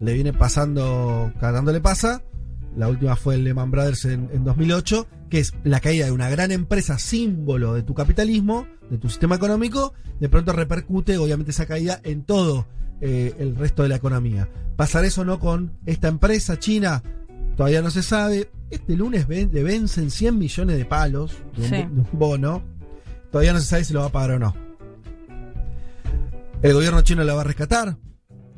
le 0.00 0.12
viene 0.14 0.32
pasando, 0.32 1.32
cada 1.40 1.54
tanto 1.54 1.72
le 1.72 1.80
pasa. 1.80 2.22
La 2.76 2.88
última 2.88 3.14
fue 3.16 3.36
el 3.36 3.44
Lehman 3.44 3.70
Brothers 3.70 4.04
en, 4.06 4.28
en 4.32 4.44
2008, 4.44 5.06
que 5.30 5.38
es 5.38 5.54
la 5.62 5.80
caída 5.80 6.06
de 6.06 6.12
una 6.12 6.28
gran 6.28 6.50
empresa, 6.50 6.98
símbolo 6.98 7.72
de 7.74 7.82
tu 7.82 7.94
capitalismo, 7.94 8.66
de 8.90 8.98
tu 8.98 9.08
sistema 9.08 9.36
económico, 9.36 9.92
de 10.20 10.28
pronto 10.28 10.52
repercute, 10.52 11.16
obviamente, 11.18 11.52
esa 11.52 11.66
caída 11.66 12.00
en 12.02 12.24
todo 12.24 12.66
eh, 13.00 13.34
el 13.38 13.54
resto 13.56 13.82
de 13.84 13.88
la 13.90 13.96
economía. 13.96 14.48
¿Pasar 14.76 15.04
eso 15.04 15.24
no 15.24 15.38
con 15.38 15.72
esta 15.86 16.08
empresa 16.08 16.58
china? 16.58 17.02
Todavía 17.56 17.80
no 17.82 17.90
se 17.90 18.02
sabe. 18.02 18.50
Este 18.70 18.96
lunes 18.96 19.28
ven- 19.28 19.50
le 19.52 19.62
vencen 19.62 20.10
100 20.10 20.36
millones 20.36 20.76
de 20.76 20.84
palos 20.84 21.36
de 21.56 21.62
un, 21.62 21.68
Sí. 21.68 21.76
de 21.76 21.82
un 21.84 22.08
bono. 22.12 22.62
Todavía 23.30 23.52
no 23.52 23.60
se 23.60 23.66
sabe 23.66 23.84
si 23.84 23.92
lo 23.92 24.00
va 24.00 24.06
a 24.06 24.12
pagar 24.12 24.32
o 24.32 24.38
no. 24.40 24.54
¿El 26.62 26.72
gobierno 26.72 27.02
chino 27.02 27.22
la 27.24 27.34
va 27.34 27.42
a 27.42 27.44
rescatar? 27.44 27.96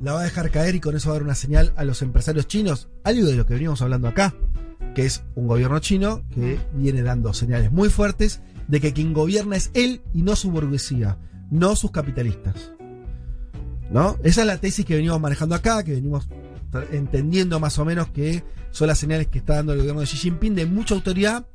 ¿La 0.03 0.13
va 0.13 0.21
a 0.21 0.25
dejar 0.25 0.51
caer 0.51 0.75
y 0.75 0.81
con 0.81 0.95
eso 0.95 1.09
va 1.09 1.15
a 1.15 1.19
dar 1.19 1.25
una 1.25 1.35
señal 1.35 1.73
a 1.77 1.85
los 1.85 2.03
empresarios 2.03 2.47
chinos? 2.47 2.89
Algo 3.03 3.27
de 3.27 3.37
lo 3.37 3.47
que 3.47 3.55
veníamos 3.55 3.81
hablando 3.81 4.09
acá, 4.09 4.35
que 4.95 5.07
es 5.07 5.23
un 5.35 5.47
gobierno 5.47 5.79
chino 5.79 6.23
que 6.35 6.59
viene 6.75 7.03
dando 7.03 7.33
señales 7.33 7.73
muy 7.73 7.89
fuertes 7.89 8.41
de 8.69 8.81
que 8.81 8.93
quien 8.93 9.15
gobierna 9.15 9.57
es 9.57 9.71
él 9.73 10.03
y 10.13 10.23
no 10.23 10.37
su 10.37 10.51
burguesía, 10.51 11.19
no 11.51 11.77
sus 11.77 11.93
capitalistas. 11.93 12.73
¿No? 13.91 14.19
Esa 14.23 14.43
es 14.43 14.47
la 14.47 14.59
tesis 14.59 14.85
que 14.85 14.97
venimos 14.97 15.21
manejando 15.21 15.55
acá, 15.55 15.83
que 15.83 15.93
venimos 15.93 16.29
entendiendo 16.93 17.59
más 17.59 17.79
o 17.79 17.85
menos 17.85 18.09
que 18.11 18.45
son 18.71 18.89
las 18.89 18.99
señales 18.99 19.29
que 19.29 19.39
está 19.39 19.55
dando 19.57 19.73
el 19.73 19.79
gobierno 19.79 20.01
de 20.01 20.07
Xi 20.07 20.17
Jinping 20.17 20.55
de 20.55 20.67
mucha 20.67 20.95
autoridad 20.95 21.47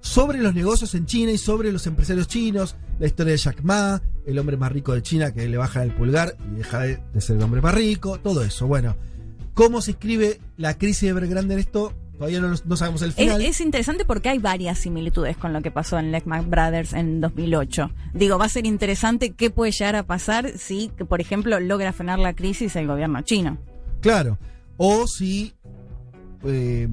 sobre 0.00 0.40
los 0.40 0.54
negocios 0.54 0.94
en 0.94 1.06
China 1.06 1.32
y 1.32 1.38
sobre 1.38 1.72
los 1.72 1.86
empresarios 1.86 2.28
chinos, 2.28 2.76
la 2.98 3.06
historia 3.06 3.32
de 3.32 3.38
Jack 3.38 3.62
Ma, 3.62 4.02
el 4.26 4.38
hombre 4.38 4.56
más 4.56 4.72
rico 4.72 4.92
de 4.92 5.02
China 5.02 5.32
que 5.32 5.48
le 5.48 5.56
baja 5.56 5.82
el 5.82 5.92
pulgar 5.92 6.36
y 6.52 6.56
deja 6.56 6.80
de, 6.80 6.98
de 7.14 7.20
ser 7.20 7.36
el 7.36 7.42
hombre 7.42 7.60
más 7.60 7.74
rico, 7.74 8.18
todo 8.18 8.42
eso. 8.42 8.66
Bueno, 8.66 8.96
¿cómo 9.54 9.80
se 9.80 9.92
escribe 9.92 10.40
la 10.56 10.76
crisis 10.76 11.02
de 11.02 11.08
Evergrande 11.10 11.54
en 11.54 11.60
esto? 11.60 11.92
Todavía 12.18 12.40
no, 12.40 12.54
no 12.64 12.76
sabemos 12.76 13.02
el 13.02 13.12
final. 13.12 13.42
es 13.42 13.60
interesante 13.60 14.06
porque 14.06 14.30
hay 14.30 14.38
varias 14.38 14.78
similitudes 14.78 15.36
con 15.36 15.52
lo 15.52 15.60
que 15.60 15.70
pasó 15.70 15.98
en 15.98 16.12
Lehman 16.12 16.48
Brothers 16.50 16.94
en 16.94 17.20
2008. 17.20 17.90
Digo, 18.14 18.38
va 18.38 18.46
a 18.46 18.48
ser 18.48 18.64
interesante 18.64 19.32
qué 19.32 19.50
puede 19.50 19.70
llegar 19.70 19.96
a 19.96 20.02
pasar 20.02 20.52
si, 20.56 20.90
por 21.08 21.20
ejemplo, 21.20 21.60
logra 21.60 21.92
frenar 21.92 22.18
la 22.18 22.32
crisis 22.32 22.74
el 22.76 22.86
gobierno 22.86 23.20
chino. 23.20 23.58
Claro. 24.00 24.38
O 24.78 25.06
si 25.06 25.52
eh, 26.44 26.88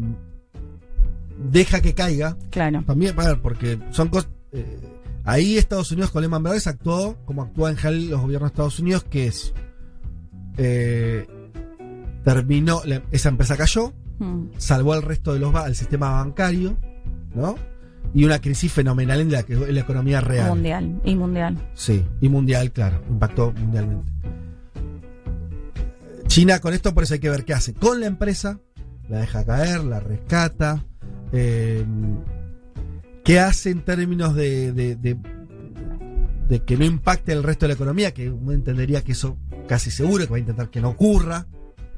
deja 1.38 1.82
que 1.82 1.94
caiga. 1.94 2.38
Claro. 2.50 2.84
También, 2.86 3.16
porque 3.42 3.80
son 3.92 4.10
cosas. 4.10 4.30
eh, 4.52 4.78
ahí 5.24 5.58
Estados 5.58 5.92
Unidos 5.92 6.12
con 6.12 6.22
Lehman 6.22 6.44
Brothers 6.44 6.68
actuó 6.68 7.18
como 7.26 7.44
actúa 7.44 7.70
en 7.70 7.78
general 7.78 8.10
los 8.10 8.22
gobiernos 8.22 8.50
de 8.50 8.54
Estados 8.54 8.80
Unidos, 8.80 9.04
que 9.10 9.28
es. 9.28 9.54
eh, 10.58 11.26
terminó. 12.24 12.82
la- 12.86 13.02
esa 13.12 13.30
empresa 13.30 13.58
cayó, 13.58 13.92
Mm. 14.20 14.46
salvó 14.58 14.94
al 14.94 15.02
resto 15.02 15.34
de 15.34 15.40
los 15.40 15.52
ba- 15.52 15.66
al 15.66 15.76
sistema 15.76 16.12
bancario, 16.12 16.78
¿no? 17.34 17.56
Y 18.14 18.26
una 18.26 18.40
crisis 18.40 18.72
fenomenal 18.72 19.20
en 19.22 19.32
la, 19.32 19.42
que, 19.44 19.54
en 19.54 19.74
la 19.74 19.82
economía 19.82 20.22
real. 20.22 20.50
Mundial. 20.50 21.02
Y 21.04 21.16
mundial. 21.16 21.58
Sí, 21.74 22.06
y 22.22 22.30
mundial, 22.30 22.72
claro, 22.72 23.02
impactó 23.10 23.52
mundialmente. 23.54 24.12
China 26.28 26.60
con 26.60 26.74
esto 26.74 26.94
por 26.94 27.04
eso 27.04 27.16
hay 27.16 27.20
que 27.20 27.30
ver 27.30 27.46
qué 27.46 27.54
hace 27.54 27.74
con 27.74 28.00
la 28.00 28.06
empresa, 28.08 28.60
la 29.10 29.20
deja 29.20 29.44
caer, 29.46 29.84
la 29.84 30.00
rescata, 30.00 30.86
eh, 31.32 31.84
qué 33.24 33.40
hace 33.40 33.70
en 33.72 33.82
términos 33.82 34.36
de, 34.36 34.72
de, 34.74 34.96
de- 34.96 35.18
de 36.50 36.60
que 36.62 36.78
no 36.78 36.84
impacte 36.86 37.32
el 37.32 37.42
resto 37.44 37.66
de 37.66 37.70
la 37.70 37.74
economía, 37.76 38.14
que 38.14 38.30
uno 38.30 38.52
entendería 38.52 39.02
que 39.02 39.14
eso 39.14 39.38
casi 39.68 39.92
seguro 39.92 40.26
que 40.26 40.32
va 40.32 40.38
a 40.38 40.42
intentar 40.42 40.70
que 40.70 40.82
no 40.82 40.90
ocurra, 40.90 41.48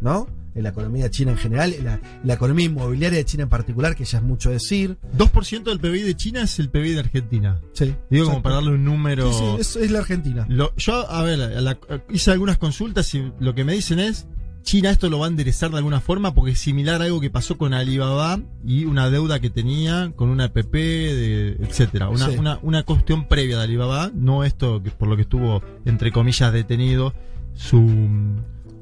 ¿no? 0.02 0.28
En 0.54 0.64
la 0.64 0.70
economía 0.70 1.10
china 1.10 1.32
en 1.32 1.38
general, 1.38 1.74
en 1.74 1.84
la, 1.84 2.00
la 2.24 2.34
economía 2.36 2.66
inmobiliaria 2.68 3.18
de 3.18 3.26
China 3.26 3.44
en 3.44 3.50
particular, 3.50 3.94
que 3.96 4.06
ya 4.06 4.20
es 4.20 4.24
mucho 4.24 4.52
decir. 4.52 4.98
2% 5.18 5.64
del 5.64 5.80
PBI 5.82 6.04
de 6.04 6.16
China 6.16 6.44
es 6.44 6.60
el 6.60 6.70
PBI 6.70 6.94
de 6.94 7.00
Argentina. 7.00 7.60
Sí, 7.74 7.94
Digo, 8.10 8.28
como 8.28 8.42
para 8.42 8.56
darle 8.56 8.70
un 8.72 8.86
número. 8.86 9.34
Sí, 9.34 9.40
sí, 9.40 9.56
es, 9.60 9.76
es 9.76 9.92
la 9.92 10.00
Argentina. 10.00 10.46
Lo- 10.48 10.74
yo, 10.78 11.10
a 11.12 11.24
ver, 11.24 11.40
la- 11.40 11.78
hice 12.10 12.32
algunas 12.32 12.58
consultas 12.58 13.14
y 13.16 13.34
lo 13.40 13.54
que 13.54 13.66
me 13.66 13.74
dicen 13.74 14.00
es, 14.00 14.28
China 14.66 14.90
esto 14.90 15.10
lo 15.10 15.20
va 15.20 15.28
a 15.28 15.30
enderezar 15.30 15.70
de 15.70 15.78
alguna 15.78 16.02
forma 16.02 16.34
porque 16.34 16.52
es 16.52 16.60
similar 16.60 17.02
a 17.02 17.06
algo 17.06 17.22
que 17.22 17.30
pasó 17.30 17.56
con 17.58 17.74
Alibaba 17.76 18.40
y 18.66 18.86
una 18.86 19.12
deuda 19.12 19.40
que 19.40 19.52
tenía 19.52 20.12
con 20.16 20.30
una 20.30 20.52
PP, 20.52 20.78
de, 20.80 21.48
etcétera. 21.62 22.10
Una, 22.10 22.30
Sí. 22.32 22.38
una, 22.38 22.60
una 22.64 22.82
cuestión 22.84 23.28
previa 23.28 23.58
de 23.58 23.64
Alibaba, 23.64 24.12
no 24.14 24.44
esto 24.44 24.82
que 24.82 24.90
por 24.90 25.08
lo 25.08 25.16
que 25.16 25.22
estuvo, 25.22 25.62
entre 25.86 26.12
comillas, 26.12 26.52
detenido 26.52 27.14
su, 27.54 27.88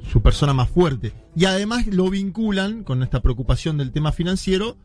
su 0.10 0.22
persona 0.22 0.54
más 0.54 0.70
fuerte. 0.70 1.12
Y 1.36 1.46
además 1.46 1.86
lo 1.88 2.10
vinculan 2.10 2.84
con 2.86 3.04
esta 3.04 3.22
preocupación 3.22 3.78
del 3.78 3.92
tema 3.92 4.14
financiero 4.14 4.78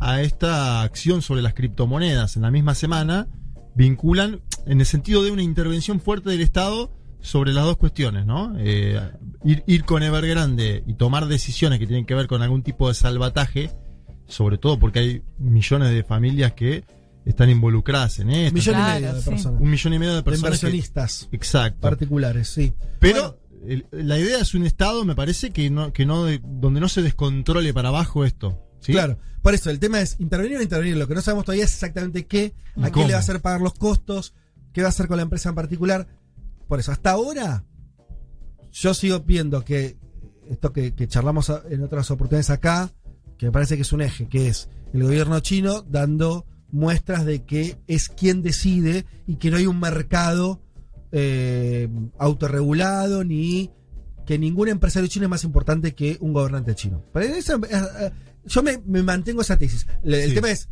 a 0.00 0.22
esta 0.22 0.80
acción 0.80 1.20
sobre 1.20 1.42
las 1.42 1.52
criptomonedas. 1.52 2.36
En 2.36 2.42
la 2.42 2.50
misma 2.50 2.74
semana 2.74 3.28
vinculan 3.74 4.40
en 4.66 4.80
el 4.80 4.86
sentido 4.86 5.22
de 5.22 5.30
una 5.30 5.42
intervención 5.42 6.00
fuerte 6.00 6.30
del 6.30 6.40
Estado 6.40 6.90
sobre 7.20 7.52
las 7.52 7.64
dos 7.64 7.76
cuestiones, 7.76 8.26
¿no? 8.26 8.54
Eh, 8.58 9.00
ir, 9.44 9.64
ir 9.66 9.84
con 9.84 10.02
Evergrande 10.02 10.84
y 10.86 10.94
tomar 10.94 11.26
decisiones 11.26 11.78
que 11.78 11.86
tienen 11.86 12.06
que 12.06 12.14
ver 12.14 12.26
con 12.26 12.42
algún 12.42 12.62
tipo 12.62 12.88
de 12.88 12.94
salvataje, 12.94 13.70
sobre 14.26 14.58
todo 14.58 14.78
porque 14.78 14.98
hay 15.00 15.22
millones 15.38 15.90
de 15.90 16.04
familias 16.04 16.52
que 16.52 16.84
están 17.24 17.50
involucradas 17.50 18.18
en 18.20 18.30
esto. 18.30 18.54
Millón 18.54 18.74
y 18.74 18.78
Claro, 18.78 19.00
medio 19.00 19.14
de 19.14 19.20
sí. 19.22 19.30
personas. 19.30 19.60
Un 19.60 19.70
millón 19.70 19.92
y 19.94 19.98
medio 19.98 20.12
de 20.12 20.16
de 20.18 20.22
personas. 20.22 20.50
que- 20.60 20.66
inversionistas 20.66 21.28
exacto. 21.32 21.80
particulares, 21.80 22.48
sí. 22.48 22.72
Pero 23.00 23.38
el- 23.66 23.86
la 23.90 24.18
idea 24.18 24.38
es 24.38 24.54
un 24.54 24.64
Estado, 24.64 25.04
me 25.04 25.14
parece, 25.14 25.50
que 25.50 25.68
no, 25.70 25.92
que 25.92 26.06
no, 26.06 26.24
de- 26.24 26.40
donde 26.42 26.80
no 26.80 26.88
se 26.88 27.02
descontrole 27.02 27.74
para 27.74 27.88
abajo 27.88 28.24
esto. 28.24 28.64
¿sí? 28.80 28.92
Claro. 28.92 29.18
Por 29.42 29.54
eso, 29.54 29.70
el 29.70 29.78
tema 29.80 30.00
es 30.00 30.16
intervenir 30.20 30.54
o 30.54 30.58
no 30.58 30.62
intervenir. 30.62 30.96
Lo 30.96 31.08
que 31.08 31.14
no 31.14 31.20
sabemos 31.20 31.44
todavía 31.44 31.64
es 31.64 31.72
exactamente 31.74 32.26
qué, 32.26 32.54
a 32.80 32.90
quién 32.90 33.08
le 33.08 33.12
va 33.14 33.18
a 33.18 33.22
hacer 33.22 33.40
pagar 33.40 33.60
los 33.60 33.74
costos, 33.74 34.34
qué 34.72 34.82
va 34.82 34.86
a 34.86 34.90
hacer 34.90 35.08
con 35.08 35.16
la 35.16 35.22
empresa 35.24 35.48
en 35.48 35.54
particular. 35.56 36.06
Por 36.68 36.78
eso, 36.80 36.92
hasta 36.92 37.10
ahora, 37.12 37.64
yo 38.70 38.94
sigo 38.94 39.20
viendo 39.20 39.64
que 39.64 39.96
esto 40.48 40.72
que, 40.72 40.94
que 40.94 41.08
charlamos 41.08 41.50
en 41.70 41.82
otras 41.82 42.10
oportunidades 42.10 42.50
acá, 42.50 42.90
que 43.36 43.46
me 43.46 43.52
parece 43.52 43.76
que 43.76 43.82
es 43.82 43.92
un 43.92 44.02
eje, 44.02 44.28
que 44.28 44.48
es 44.48 44.68
el 44.92 45.02
gobierno 45.02 45.40
chino 45.40 45.82
dando 45.82 46.46
muestras 46.70 47.24
de 47.24 47.44
que 47.44 47.78
es 47.86 48.08
quien 48.08 48.42
decide 48.42 49.06
y 49.26 49.36
que 49.36 49.50
no 49.50 49.56
hay 49.56 49.66
un 49.66 49.80
mercado 49.80 50.60
eh, 51.12 51.88
autorregulado 52.18 53.24
ni 53.24 53.70
que 54.26 54.38
ningún 54.38 54.68
empresario 54.68 55.08
chino 55.08 55.24
es 55.24 55.30
más 55.30 55.44
importante 55.44 55.94
que 55.94 56.18
un 56.20 56.34
gobernante 56.34 56.74
chino. 56.74 57.02
Pero 57.14 57.34
esa- 57.34 57.54
eh, 57.54 57.60
eh, 58.00 58.10
yo 58.44 58.62
me, 58.62 58.78
me 58.84 59.02
mantengo 59.02 59.40
esa 59.40 59.56
tesis. 59.58 59.86
El 60.02 60.28
Sí. 60.28 60.34
tema 60.34 60.50
es, 60.50 60.68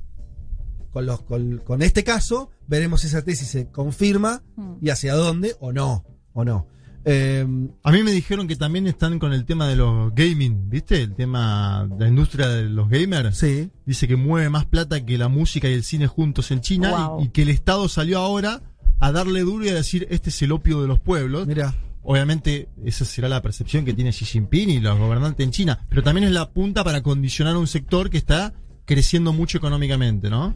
con, 0.96 1.04
los, 1.04 1.20
con, 1.20 1.58
con 1.58 1.82
este 1.82 2.04
caso, 2.04 2.50
veremos 2.66 3.02
si 3.02 3.08
esa 3.08 3.22
tesis 3.22 3.48
se 3.48 3.68
confirma 3.68 4.42
Mm. 4.56 4.76
y 4.80 4.88
hacia 4.88 5.14
dónde 5.14 5.54
o 5.60 5.70
no. 5.70 6.06
O 6.32 6.42
no. 6.42 6.66
Eh, 7.04 7.46
A 7.82 7.92
mí 7.92 8.02
me 8.02 8.12
dijeron 8.12 8.48
que 8.48 8.56
también 8.56 8.86
están 8.86 9.18
con 9.18 9.34
el 9.34 9.44
tema 9.44 9.68
de 9.68 9.76
los 9.76 10.14
gaming, 10.14 10.70
¿viste? 10.70 11.02
El 11.02 11.14
tema 11.14 11.86
de 11.90 11.98
la 12.04 12.08
industria 12.08 12.48
de 12.48 12.62
los 12.70 12.88
gamers. 12.88 13.36
sí. 13.36 13.70
Dice 13.84 14.08
que 14.08 14.16
mueve 14.16 14.48
más 14.48 14.64
plata 14.64 15.04
que 15.04 15.18
la 15.18 15.28
música 15.28 15.68
y 15.68 15.74
el 15.74 15.84
cine 15.84 16.06
juntos 16.06 16.50
en 16.50 16.62
China 16.62 17.08
Wow. 17.08 17.20
y, 17.20 17.24
y 17.24 17.28
que 17.28 17.42
el 17.42 17.50
Estado 17.50 17.88
salió 17.90 18.18
ahora 18.20 18.62
a 18.98 19.12
darle 19.12 19.40
duro 19.42 19.66
y 19.66 19.68
a 19.68 19.74
decir 19.74 20.06
este 20.10 20.30
es 20.30 20.40
el 20.40 20.50
opio 20.52 20.80
de 20.80 20.88
los 20.88 20.98
pueblos. 20.98 21.46
Mira. 21.46 21.74
Obviamente 22.02 22.68
esa 22.86 23.04
será 23.04 23.28
la 23.28 23.42
percepción 23.42 23.84
que 23.84 23.92
tiene 23.92 24.12
Xi 24.12 24.24
Jinping 24.24 24.70
y 24.70 24.80
los 24.80 24.98
gobernantes 24.98 25.44
en 25.44 25.50
China, 25.50 25.84
pero 25.90 26.02
también 26.02 26.24
es 26.24 26.32
la 26.32 26.48
punta 26.50 26.82
para 26.84 27.02
condicionar 27.02 27.54
un 27.58 27.66
sector 27.66 28.08
que 28.08 28.16
está 28.16 28.54
creciendo 28.84 29.32
mucho 29.32 29.58
económicamente, 29.58 30.30
¿no? 30.30 30.54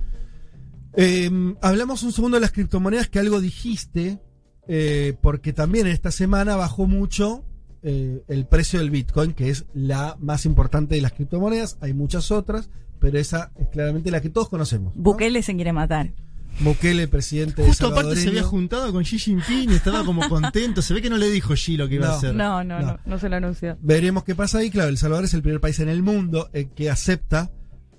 Eh, 0.95 1.31
hablamos 1.63 2.03
un 2.03 2.13
segundo 2.13 2.37
de 2.37 2.41
las 2.41 2.53
criptomonedas 2.53 3.09
que 3.09 3.19
algo 3.19 3.41
dijiste, 3.41 4.19
eh, 4.69 5.17
porque 5.23 5.53
también 5.53 5.87
esta 5.87 6.11
semana 6.11 6.57
bajó 6.57 6.87
mucho 6.87 7.45
eh, 7.83 8.23
el 8.29 8.47
precio 8.47 8.79
del 8.81 8.91
Bitcoin, 8.91 9.33
que 9.33 9.51
es 9.51 9.65
la 9.75 10.17
más 10.21 10.45
importante 10.47 10.95
de 10.97 11.01
las 11.01 11.13
criptomonedas. 11.13 11.79
Hay 11.81 11.95
muchas 11.95 12.31
otras, 12.31 12.71
pero 12.99 13.19
esa 13.19 13.53
es 13.59 13.69
claramente 13.69 14.11
la 14.11 14.21
que 14.21 14.31
todos 14.31 14.49
conocemos. 14.49 14.95
¿no? 14.97 15.03
Bukele 15.03 15.43
se 15.43 15.55
quiere 15.55 15.73
matar. 15.73 16.13
Bukele, 16.63 17.07
presidente 17.07 17.65
Justo 17.65 17.87
aparte 17.87 18.17
se 18.17 18.29
había 18.29 18.43
juntado 18.43 18.93
con 18.93 19.05
Xi 19.05 19.19
Jinping 19.19 19.71
y 19.71 19.75
estaba 19.75 20.05
como 20.05 20.29
contento. 20.29 20.83
Se 20.83 20.93
ve 20.93 21.01
que 21.01 21.09
no 21.09 21.17
le 21.17 21.31
dijo 21.31 21.55
Xi 21.55 21.77
lo 21.77 21.89
que 21.89 21.95
iba 21.95 22.09
No. 22.09 22.13
a 22.13 22.17
hacer. 22.17 22.35
No, 22.35 22.65
no, 22.65 22.81
No. 22.81 22.87
no, 22.87 22.99
no 23.07 23.19
se 23.19 23.29
lo 23.29 23.37
anunció. 23.37 23.79
Veremos 23.81 24.25
qué 24.25 24.35
pasa 24.35 24.59
ahí. 24.59 24.69
Claro, 24.69 24.89
El 24.91 24.99
Salvador 24.99 25.25
es 25.25 25.33
el 25.35 25.43
primer 25.43 25.61
país 25.61 25.79
en 25.79 25.89
el 25.89 26.03
mundo 26.03 26.51
eh, 26.53 26.69
que 26.75 26.91
acepta, 26.91 27.51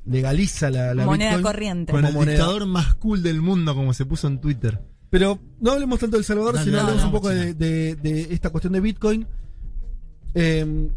legaliza 0.05 0.69
la, 0.69 0.93
la 0.93 1.05
Moneda 1.05 1.29
Bitcoin. 1.37 1.43
corriente. 1.43 1.91
Con 1.91 2.01
como 2.01 2.07
el 2.09 2.15
moneda. 2.15 2.31
dictador 2.33 2.65
más 2.65 2.95
cool 2.95 3.21
del 3.23 3.41
mundo, 3.41 3.75
como 3.75 3.93
se 3.93 4.05
puso 4.05 4.27
en 4.27 4.39
Twitter. 4.39 4.79
Pero 5.09 5.39
no 5.59 5.71
hablemos 5.71 5.99
tanto 5.99 6.15
del 6.17 6.23
Salvador, 6.25 6.57
sino 6.63 6.79
hablemos 6.79 7.03
un 7.03 7.11
poco 7.11 7.29
de, 7.29 7.47
China. 7.47 7.53
de- 7.59 7.95
de 7.95 8.33
esta 8.33 8.49
cuestión 8.49 8.73
de 8.73 8.79
Bitcoin. 8.79 9.27
Eh, 10.33 10.89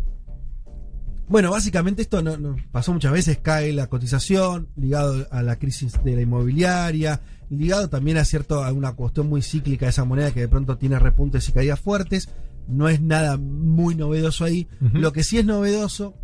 bueno, 1.26 1.50
básicamente 1.50 2.02
esto 2.02 2.22
no, 2.22 2.36
no- 2.36 2.56
pasó 2.70 2.92
muchas 2.92 3.12
veces, 3.12 3.38
cae 3.38 3.72
la 3.72 3.86
cotización, 3.88 4.68
ligado 4.76 5.26
a 5.30 5.42
la 5.42 5.58
crisis 5.58 5.94
de 6.04 6.14
la 6.16 6.20
inmobiliaria, 6.22 7.20
ligado 7.50 7.88
también 7.88 8.18
a 8.18 8.24
cierto 8.24 8.62
a 8.62 8.72
una 8.72 8.92
cuestión 8.92 9.28
muy 9.28 9.42
cíclica 9.42 9.86
de 9.86 9.90
esa 9.90 10.04
moneda 10.04 10.32
que 10.32 10.40
de 10.40 10.48
pronto 10.48 10.76
tiene 10.76 10.98
repuntes 10.98 11.48
y 11.48 11.52
caídas 11.52 11.80
fuertes. 11.80 12.28
No 12.68 12.88
es 12.88 13.00
nada 13.00 13.36
muy 13.36 13.94
novedoso 13.94 14.44
ahí. 14.44 14.68
Lo 14.80 15.12
que 15.12 15.22
sí 15.24 15.38
es 15.38 15.44
novedoso, 15.44 16.14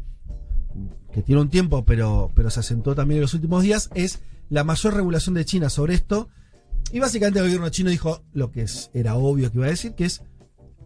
que 1.13 1.23
tiene 1.23 1.41
un 1.41 1.49
tiempo, 1.51 1.85
pero, 1.85 2.31
pero 2.35 2.51
se 2.51 2.61
asentó 2.61 2.95
también 2.95 3.17
en 3.19 3.23
los 3.23 3.35
últimos 3.35 3.63
días, 3.63 3.91
es 3.95 4.21
la 4.49 4.65
mayor 4.65 4.95
regulación 4.95 5.35
de 5.35 5.45
China 5.45 5.69
sobre 5.71 5.95
esto. 5.95 6.29
Y 6.93 6.99
básicamente 7.01 7.39
el 7.41 7.47
gobierno 7.47 7.69
chino 7.71 7.91
dijo 7.91 8.23
lo 8.33 8.51
que 8.51 8.63
es- 8.63 8.91
era 8.95 9.15
obvio 9.17 9.51
que 9.51 9.59
iba 9.59 9.67
a 9.67 9.71
decir, 9.71 9.93
que 9.95 10.05
es, 10.07 10.23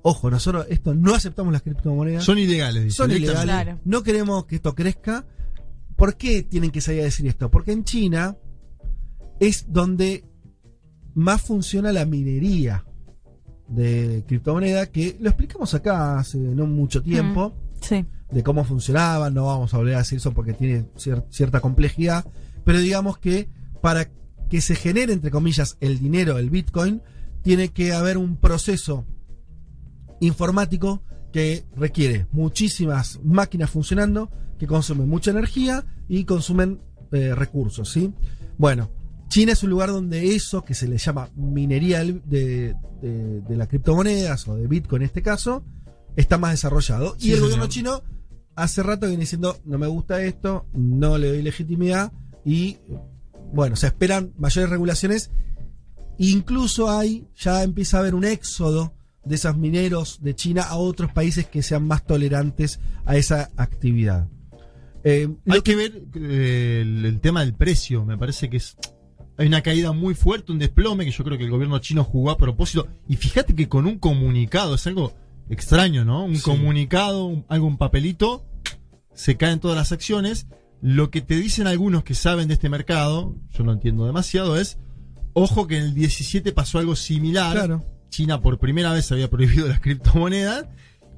ojo, 0.02 0.31
nosotros 0.31 0.66
esto 0.69 0.95
no 0.95 1.14
aceptamos 1.14 1.52
las 1.52 1.62
criptomonedas, 1.62 2.25
Son 2.25 2.38
ilegales, 2.38 2.85
dice. 2.85 2.97
son 2.97 3.11
ilegales, 3.11 3.43
Claro. 3.45 3.78
no 3.85 4.02
queremos 4.02 4.45
que 4.47 4.57
esto 4.57 4.75
crezca. 4.75 5.25
¿Por 5.97 6.16
qué 6.16 6.43
tienen 6.43 6.71
que 6.71 6.81
salir 6.81 7.00
a 7.02 7.04
decir 7.04 7.26
esto? 7.26 7.50
Porque 7.50 7.73
en 7.73 7.85
China 7.85 8.37
es 9.40 9.66
donde 9.73 10.25
más 11.14 11.40
funciona 11.43 11.93
la 11.93 12.04
minería 12.04 12.85
de 13.69 14.25
criptomoneda, 14.26 14.87
que 14.87 15.16
lo 15.21 15.28
explicamos 15.31 15.73
acá 15.75 16.19
hace 16.19 16.37
no 16.38 16.66
mucho 16.66 17.02
tiempo 17.02 17.54
Sí. 17.81 18.04
De 18.35 18.43
cómo 18.43 18.64
funcionaba, 18.64 19.31
no 19.31 19.47
vamos 19.47 19.73
a 19.73 19.79
volver 19.79 19.95
a 19.95 19.99
decir 19.99 20.19
eso 20.19 20.33
porque 20.33 20.53
tiene 20.53 20.85
cier- 20.97 21.25
cierta 21.31 21.61
complejidad, 21.61 22.26
pero 22.64 22.79
digamos 22.81 23.17
que 23.19 23.49
para 23.81 24.11
que 24.50 24.61
se 24.61 24.75
genere, 24.75 25.12
entre 25.12 25.31
comillas, 25.31 25.76
el 25.81 25.99
dinero, 25.99 26.37
el 26.38 26.50
Bitcoin, 26.50 27.00
tiene 27.43 27.69
que 27.69 27.93
haber 27.93 28.19
un 28.19 28.37
proceso 28.37 29.07
informático 30.21 31.03
que 31.33 31.64
requiere 31.76 32.26
muchísimas 32.33 33.21
máquinas 33.25 33.71
funcionando, 33.71 34.31
que 34.59 34.67
consumen 34.67 35.09
mucha 35.09 35.31
energía 35.31 35.85
y 36.09 36.25
consumen 36.25 36.81
eh, 37.12 37.35
recursos, 37.35 37.91
¿sí? 37.91 38.12
Bueno, 38.57 38.91
China 39.29 39.53
es 39.53 39.62
un 39.62 39.71
lugar 39.71 39.91
donde 39.91 40.35
eso, 40.35 40.62
que 40.64 40.75
se 40.75 40.87
le 40.87 40.99
llama 40.99 41.29
minería 41.35 42.00
de, 42.05 42.75
de- 43.03 43.41
de 43.41 43.57
las 43.57 43.69
criptomonedas 43.69 44.47
o 44.49 44.55
de 44.57 44.67
Bitcoin 44.69 45.03
en 45.03 45.07
este 45.07 45.23
caso, 45.23 45.64
está 46.17 46.38
más 46.38 46.53
desarrollado. 46.53 47.17
Sí, 47.19 47.29
y 47.29 47.31
el 47.31 47.37
señor. 47.37 47.50
gobierno 47.50 47.67
chino 47.69 48.03
hace 48.56 48.82
rato 48.82 49.06
viene 49.06 49.23
diciendo, 49.23 49.56
no 49.64 49.78
me 49.78 49.87
gusta 49.87 50.23
esto, 50.23 50.66
no 50.73 51.18
le 51.18 51.28
doy 51.28 51.42
legitimidad 51.42 52.12
y, 52.44 52.78
bueno, 53.52 53.76
se 53.76 53.87
esperan 53.87 54.32
mayores 54.38 54.70
regulaciones. 54.70 55.30
Incluso 56.18 56.90
hay, 56.90 57.26
ya 57.37 57.62
empieza 57.62 57.96
a 57.96 58.00
haber 58.00 58.14
un 58.14 58.25
éxodo 58.25 58.94
de 59.25 59.37
esos 59.37 59.56
mineros 59.56 60.20
de 60.23 60.34
China 60.34 60.62
a 60.62 60.76
otros 60.76 61.12
países 61.12 61.46
que 61.46 61.62
sean 61.62 61.87
más 61.87 62.06
tolerantes 62.06 62.80
a 63.04 63.16
esa 63.16 63.50
actividad. 63.56 64.28
Eh, 65.02 65.28
Hay 65.49 65.61
que 65.62 65.76
ver 65.76 66.02
eh, 66.14 66.80
el, 66.82 67.04
el 67.04 67.20
tema 67.20 67.40
del 67.40 67.54
precio. 67.54 68.04
Me 68.04 68.16
parece 68.16 68.49
que 68.49 68.58
es. 68.58 68.76
Hay 69.37 69.49
una 69.49 69.62
caída 69.62 69.92
muy 69.92 70.14
fuerte, 70.14 70.52
un 70.52 70.61
desplome 70.61 71.04
que 71.04 71.11
yo 71.11 71.25
creo 71.25 71.37
que 71.37 71.44
el 71.44 71.50
gobierno 71.50 71.78
chino 71.80 72.04
jugó 72.04 72.30
a 72.30 72.38
propósito. 72.38 72.87
Y 73.08 73.16
fíjate 73.16 73.54
que 73.54 73.68
con 73.68 73.87
un 73.87 73.99
comunicado, 73.99 74.76
es 74.76 74.87
algo 74.87 75.12
extraño, 75.49 76.05
¿no? 76.05 76.25
Un 76.25 76.37
Sí. 76.37 76.43
comunicado, 76.43 77.27
un- 77.27 77.45
algo, 77.49 77.67
un 77.67 77.77
papelito, 77.79 78.45
se 79.15 79.37
caen 79.37 79.61
todas 79.61 79.77
las 79.77 79.93
acciones. 79.93 80.47
Lo 80.81 81.11
que 81.11 81.21
te 81.23 81.37
dicen 81.37 81.67
algunos 81.67 82.05
que 82.05 82.15
saben 82.15 82.49
de 82.49 82.55
este 82.55 82.69
mercado, 82.69 83.37
yo 83.53 83.65
no 83.65 83.73
entiendo 83.73 84.07
demasiado, 84.07 84.59
es, 84.59 84.79
ojo 85.33 85.67
que 85.67 85.79
en 85.79 85.85
el 85.85 85.95
17 85.95 86.53
pasó 86.53 86.79
algo 86.79 86.97
similar. 86.97 87.53
Claro. 87.53 87.85
China 88.11 88.41
por 88.41 88.59
primera 88.59 88.93
vez 88.93 89.11
había 89.13 89.29
prohibido 89.31 89.67
las 89.69 89.81
criptomonedas 89.81 90.67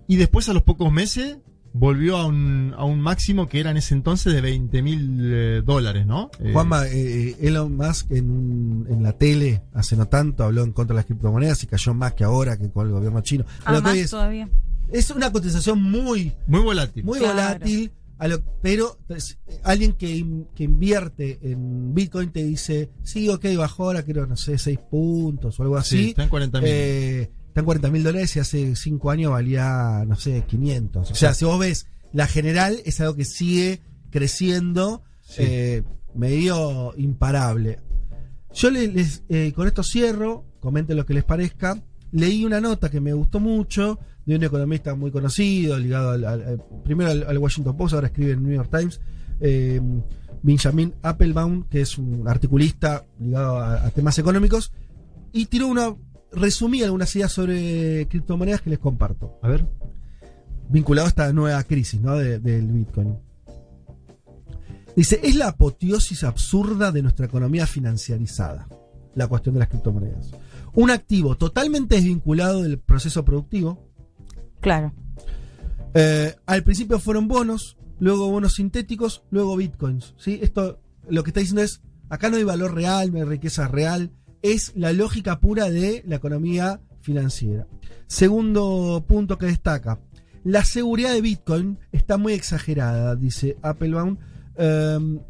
y 0.08 0.16
después 0.16 0.48
a 0.48 0.54
los 0.54 0.62
pocos 0.62 0.92
meses 0.92 1.38
volvió 1.78 2.16
a 2.16 2.26
un, 2.26 2.74
a 2.76 2.84
un 2.84 3.00
máximo 3.00 3.48
que 3.48 3.60
era 3.60 3.70
en 3.70 3.76
ese 3.76 3.94
entonces 3.94 4.32
de 4.32 4.40
20 4.40 4.82
mil 4.82 5.20
eh, 5.22 5.62
dólares, 5.64 6.06
¿no? 6.06 6.30
Eh, 6.40 6.50
Juanma, 6.52 6.86
eh, 6.88 7.36
Elon 7.40 7.76
Musk 7.76 8.10
en, 8.12 8.30
un- 8.30 8.86
en 8.90 9.02
la 9.02 9.12
tele 9.12 9.62
hace 9.74 9.96
no 9.96 10.06
tanto 10.08 10.44
habló 10.44 10.62
en 10.64 10.72
contra 10.72 10.94
de 10.94 10.98
las 10.98 11.06
criptomonedas 11.06 11.62
y 11.62 11.66
cayó 11.66 11.92
más 11.94 12.14
que 12.14 12.24
ahora 12.24 12.56
que 12.56 12.70
con 12.70 12.86
el 12.86 12.92
gobierno 12.92 13.20
chino. 13.20 13.44
Ah, 13.64 13.72
Lo 13.72 13.78
que 13.78 13.82
más 13.84 13.96
es, 13.96 14.10
todavía. 14.10 14.48
es 14.90 15.10
una 15.10 15.30
cotización 15.32 15.82
muy, 15.82 16.32
muy 16.46 16.60
volátil. 16.60 17.04
muy 17.04 17.18
Claro. 17.18 17.34
volátil, 17.34 17.92
a 18.18 18.28
lo- 18.28 18.42
pero 18.62 18.98
pues, 19.06 19.38
alguien 19.62 19.92
que, 19.92 20.16
in- 20.16 20.46
que 20.54 20.64
invierte 20.64 21.38
en 21.42 21.94
Bitcoin 21.94 22.30
te 22.30 22.42
dice, 22.44 22.90
sí, 23.02 23.28
ok, 23.28 23.44
bajó 23.58 23.84
ahora 23.84 24.02
creo, 24.02 24.26
no 24.26 24.36
sé, 24.36 24.56
6 24.56 24.78
puntos 24.90 25.60
o 25.60 25.62
algo 25.62 25.80
sí, 25.82 25.96
así. 25.98 26.08
está 26.10 26.22
en 26.22 26.28
40 26.30 26.60
mil. 26.60 26.68
Eh, 26.72 27.30
están 27.56 27.64
40 27.64 27.90
mil 27.90 28.04
dólares 28.04 28.36
y 28.36 28.38
hace 28.38 28.76
5 28.76 29.10
años 29.10 29.32
valía, 29.32 30.04
no 30.06 30.14
sé, 30.14 30.44
500. 30.46 31.10
O 31.10 31.14
sea, 31.14 31.32
si 31.32 31.46
vos 31.46 31.58
ves, 31.58 31.86
la 32.12 32.26
general 32.26 32.82
es 32.84 33.00
algo 33.00 33.14
que 33.14 33.24
sigue 33.24 33.80
creciendo 34.10 35.02
Sí. 35.22 35.36
eh, 35.38 35.82
medio 36.14 36.92
imparable. 36.98 37.78
Yo 38.52 38.70
le- 38.70 38.88
les, 38.88 39.22
eh, 39.30 39.52
con 39.56 39.66
esto 39.66 39.82
cierro, 39.82 40.44
comenten 40.60 40.98
lo 40.98 41.06
que 41.06 41.14
les 41.14 41.24
parezca. 41.24 41.82
Leí 42.12 42.44
una 42.44 42.60
nota 42.60 42.90
que 42.90 43.00
me 43.00 43.14
gustó 43.14 43.40
mucho 43.40 43.98
de 44.26 44.36
un 44.36 44.44
economista 44.44 44.94
muy 44.94 45.10
conocido, 45.10 45.78
ligado 45.78 46.10
al, 46.10 46.24
al- 46.26 46.42
al- 46.42 46.62
primero 46.84 47.10
al, 47.10 47.22
al 47.26 47.38
Washington 47.38 47.74
Post, 47.76 47.94
ahora 47.94 48.08
escribe 48.08 48.32
en 48.32 48.42
New 48.42 48.52
York 48.54 48.70
Times, 48.70 49.00
eh, 49.40 49.80
Benjamin 50.42 50.94
Applebaum, 51.02 51.64
que 51.70 51.80
es 51.80 51.96
un 51.96 52.28
articulista 52.28 53.06
ligado 53.18 53.58
a, 53.58 53.86
a 53.86 53.90
temas 53.92 54.18
económicos, 54.18 54.72
y 55.32 55.46
tiró 55.46 55.66
una, 55.66 55.94
resumí 56.32 56.82
algunas 56.82 57.14
ideas 57.16 57.32
sobre 57.32 58.06
criptomonedas 58.08 58.60
que 58.62 58.70
les 58.70 58.78
comparto. 58.78 59.38
A 59.42 59.48
ver. 59.48 59.66
Vinculado 60.68 61.06
a 61.06 61.08
esta 61.08 61.32
nueva 61.32 61.62
crisis 61.64 62.00
¿no? 62.00 62.16
de- 62.16 62.38
del 62.38 62.66
Bitcoin. 62.66 63.16
Dice, 64.96 65.20
es 65.22 65.36
la 65.36 65.48
apoteosis 65.48 66.24
absurda 66.24 66.90
de 66.90 67.02
nuestra 67.02 67.26
economía 67.26 67.66
financiarizada, 67.66 68.66
la 69.14 69.26
cuestión 69.28 69.54
de 69.54 69.58
las 69.60 69.68
criptomonedas. 69.68 70.30
Un 70.74 70.90
activo 70.90 71.36
totalmente 71.36 71.96
desvinculado 71.96 72.62
del 72.62 72.78
proceso 72.78 73.24
productivo. 73.24 73.86
Claro. 74.60 74.92
Eh, 75.94 76.34
al 76.46 76.62
principio 76.64 76.98
fueron 76.98 77.28
bonos, 77.28 77.76
luego 77.98 78.30
bonos 78.30 78.54
sintéticos, 78.54 79.22
luego 79.30 79.56
bitcoins. 79.56 80.14
¿sí? 80.18 80.38
Esto 80.42 80.80
lo 81.08 81.22
que 81.22 81.30
está 81.30 81.40
diciendo 81.40 81.62
es, 81.62 81.82
acá 82.08 82.30
no 82.30 82.36
hay 82.36 82.44
valor 82.44 82.74
real, 82.74 83.12
no 83.12 83.18
hay 83.18 83.24
riqueza 83.24 83.68
real, 83.68 84.10
es 84.42 84.72
la 84.76 84.92
lógica 84.92 85.40
pura 85.40 85.70
de 85.70 86.02
la 86.06 86.16
economía 86.16 86.80
financiera. 87.00 87.66
Segundo 88.06 89.04
punto 89.06 89.38
que 89.38 89.46
destaca, 89.46 90.00
la 90.44 90.64
seguridad 90.64 91.12
de 91.12 91.20
Bitcoin 91.20 91.78
está 91.92 92.16
muy 92.18 92.32
exagerada, 92.32 93.16
dice 93.16 93.56
Applebaum. 93.62 94.16
Em, 94.56 95.20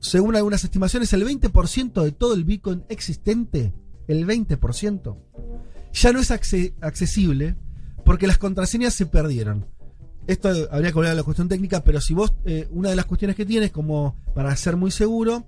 según 0.00 0.34
algunas 0.36 0.64
estimaciones, 0.64 1.12
el 1.12 1.24
20% 1.24 2.02
de 2.02 2.12
todo 2.12 2.34
el 2.34 2.44
Bitcoin 2.44 2.82
existente, 2.88 3.72
el 4.08 4.26
20%, 4.26 5.16
ya 5.92 6.12
no 6.12 6.20
es 6.20 6.30
acce- 6.30 6.74
accesible 6.80 7.56
porque 8.04 8.26
las 8.26 8.38
contraseñas 8.38 8.94
se 8.94 9.06
perdieron. 9.06 9.66
Esto 10.26 10.48
habría 10.70 10.92
que 10.92 10.98
hablar 10.98 11.12
de 11.12 11.16
la 11.16 11.22
cuestión 11.24 11.48
técnica, 11.48 11.84
pero 11.84 12.00
si 12.00 12.14
vos, 12.14 12.32
eh, 12.44 12.68
una 12.70 12.90
de 12.90 12.96
las 12.96 13.06
cuestiones 13.06 13.36
que 13.36 13.44
tienes, 13.46 13.70
como 13.70 14.16
para 14.34 14.54
ser 14.56 14.76
muy 14.76 14.90
seguro, 14.90 15.44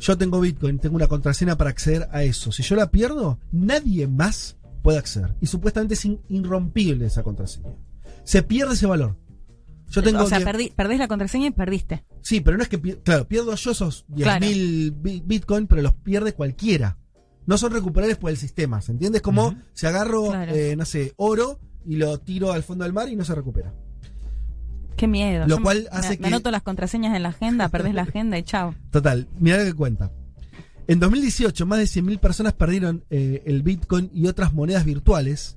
yo 0.00 0.18
tengo 0.18 0.40
Bitcoin, 0.40 0.78
tengo 0.78 0.96
una 0.96 1.06
contraseña 1.06 1.56
para 1.56 1.70
acceder 1.70 2.08
a 2.10 2.22
eso. 2.24 2.50
Si 2.52 2.62
yo 2.62 2.74
la 2.76 2.90
pierdo, 2.90 3.38
nadie 3.52 4.06
más 4.08 4.56
puede 4.82 4.98
acceder. 4.98 5.34
Y 5.40 5.46
supuestamente 5.46 5.94
es 5.94 6.08
irrompible 6.28 7.06
esa 7.06 7.22
contraseña. 7.22 7.68
Se 8.24 8.42
pierde 8.42 8.74
ese 8.74 8.86
valor. 8.86 9.16
Yo 9.90 10.02
tengo 10.02 10.22
o 10.22 10.26
sea, 10.26 10.38
perdí- 10.40 10.72
perdés 10.74 10.98
la 10.98 11.08
contraseña 11.08 11.48
y 11.48 11.50
perdiste. 11.50 12.04
Sí, 12.22 12.40
pero 12.40 12.56
no 12.56 12.62
es 12.62 12.68
que, 12.68 12.80
claro, 12.80 13.26
pierdo 13.26 13.54
yo 13.54 13.70
esos 13.72 14.06
10.000 14.08 14.22
Claro. 14.22 14.46
bi- 15.02 15.22
Bitcoin, 15.26 15.66
pero 15.66 15.82
los 15.82 15.94
pierde 15.94 16.32
cualquiera. 16.32 16.96
No 17.46 17.58
son 17.58 17.72
recuperables 17.72 18.16
por 18.16 18.30
el 18.30 18.36
sistema, 18.36 18.80
¿se 18.80 18.92
entiende? 18.92 19.18
Es 19.18 19.22
como 19.22 19.48
Ujú. 19.48 19.56
si 19.72 19.86
agarro, 19.86 20.28
Claro. 20.28 20.54
eh, 20.54 20.76
no 20.76 20.84
sé, 20.84 21.12
oro 21.16 21.58
y 21.84 21.96
lo 21.96 22.18
tiro 22.18 22.52
al 22.52 22.62
fondo 22.62 22.84
del 22.84 22.92
mar 22.92 23.08
y 23.08 23.16
no 23.16 23.24
se 23.24 23.34
recupera. 23.34 23.74
Qué 24.96 25.06
miedo. 25.06 25.46
Lo 25.46 25.56
Yo 25.56 25.62
cual 25.62 25.88
me- 25.90 25.98
hace 25.98 26.10
me, 26.10 26.16
que- 26.16 26.22
me 26.22 26.28
anoto 26.28 26.50
las 26.50 26.62
contraseñas 26.62 27.16
en 27.16 27.22
la 27.22 27.30
agenda, 27.30 27.68
perdés 27.68 27.94
la 27.94 28.02
agenda 28.02 28.38
y 28.38 28.42
chao. 28.42 28.74
Total, 28.90 29.26
mirá 29.38 29.58
lo 29.58 29.64
que 29.64 29.74
cuenta. 29.74 30.10
En 30.86 30.98
2018, 31.00 31.66
más 31.66 31.78
de 31.78 31.86
100.000 31.86 32.18
personas 32.18 32.52
perdieron 32.52 33.04
eh, 33.10 33.42
el 33.46 33.62
Bitcoin 33.62 34.10
y 34.12 34.26
otras 34.26 34.52
monedas 34.52 34.84
virtuales 34.84 35.56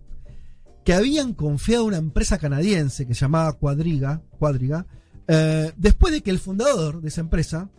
que 0.85 0.93
habían 0.93 1.33
confiado 1.33 1.83
a 1.83 1.87
una 1.87 1.97
empresa 1.97 2.37
canadiense 2.37 3.07
que 3.07 3.13
se 3.15 3.21
llamaba 3.21 3.53
Quadriga, 3.53 4.21
Quadriga 4.37 4.85
eh, 5.27 5.71
después 5.77 6.13
de 6.13 6.21
que 6.21 6.29
el 6.29 6.39
fundador 6.39 7.01
de 7.01 7.07
esa 7.07 7.21
empresa 7.21 7.69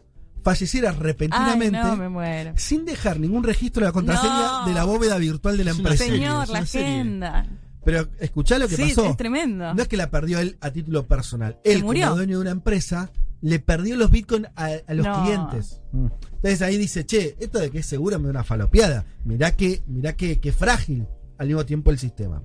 falleciera 0.42 0.90
Ay, 0.90 0.96
repentinamente 0.98 1.78
no, 1.78 1.96
me 1.96 2.08
muero. 2.08 2.52
sin 2.56 2.84
dejar 2.84 3.20
ningún 3.20 3.44
registro 3.44 3.80
de 3.82 3.86
la 3.88 3.92
contraseña 3.92 4.32
No. 4.62 4.66
de 4.66 4.72
la 4.74 4.84
bóveda 4.84 5.16
virtual 5.18 5.56
de 5.56 5.64
la 5.64 5.70
empresa. 5.72 6.04
Señor, 6.04 6.48
la 6.48 6.58
agenda. 6.60 7.46
Pero 7.84 8.08
escuchá 8.18 8.58
lo 8.58 8.66
que 8.68 8.76
Sí, 8.76 8.82
pasó. 8.94 9.10
es 9.10 9.16
tremendo. 9.16 9.74
No 9.74 9.82
es 9.82 9.88
que 9.88 9.96
la 9.96 10.10
perdió 10.10 10.38
él 10.38 10.56
a 10.60 10.70
título 10.70 11.06
personal. 11.06 11.58
Él, 11.64 11.82
murió. 11.84 12.04
como 12.06 12.16
dueño 12.16 12.36
de 12.38 12.42
una 12.42 12.50
empresa, 12.50 13.10
le 13.42 13.58
perdió 13.58 13.96
los 13.96 14.10
bitcoins 14.10 14.48
a, 14.56 14.68
a 14.86 14.94
los 14.94 15.06
No. 15.06 15.22
clientes. 15.22 15.80
Mm. 15.92 16.06
Entonces 16.36 16.62
ahí 16.62 16.78
dice, 16.78 17.04
che, 17.04 17.36
esto 17.38 17.58
de 17.58 17.70
que 17.70 17.80
es 17.80 17.86
seguro 17.86 18.18
me 18.18 18.24
da 18.26 18.30
una 18.30 18.44
falopeada. 18.44 19.04
Mirá 19.24 19.54
que, 19.54 19.82
mirá 19.86 20.14
que, 20.16 20.40
que 20.40 20.52
frágil 20.52 21.06
al 21.38 21.46
mismo 21.48 21.66
tiempo 21.66 21.90
el 21.90 21.98
sistema. 21.98 22.42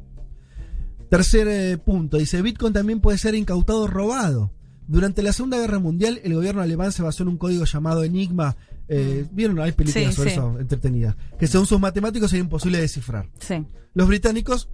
Tercer 1.09 1.47
eh, 1.47 1.77
punto, 1.77 2.17
dice, 2.17 2.41
Bitcoin 2.41 2.71
también 2.73 2.99
puede 2.99 3.17
ser 3.17 3.33
incautado 3.33 3.81
o 3.83 3.87
robado. 3.87 4.51
Durante 4.87 5.21
la 5.23 5.33
Segunda 5.33 5.57
Guerra 5.57 5.79
Mundial, 5.79 6.19
el 6.23 6.33
gobierno 6.35 6.61
alemán 6.61 6.91
se 6.91 7.01
basó 7.03 7.23
en 7.23 7.29
un 7.29 7.37
código 7.37 7.63
llamado 7.65 8.03
Enigma. 8.03 8.55
Eh, 8.87 9.25
¿Vieron? 9.31 9.59
Hay 9.59 9.71
películas 9.71 10.09
Sí, 10.09 10.15
sobre 10.15 10.29
sí. 10.31 10.35
eso 10.35 10.59
entretenidas. 10.59 11.15
Que 11.37 11.47
según 11.47 11.67
sus 11.67 11.79
matemáticos 11.79 12.31
era 12.33 12.41
imposible 12.41 12.79
descifrar. 12.79 13.29
Sí. 13.39 13.65
Los 13.93 14.07
británicos 14.07 14.69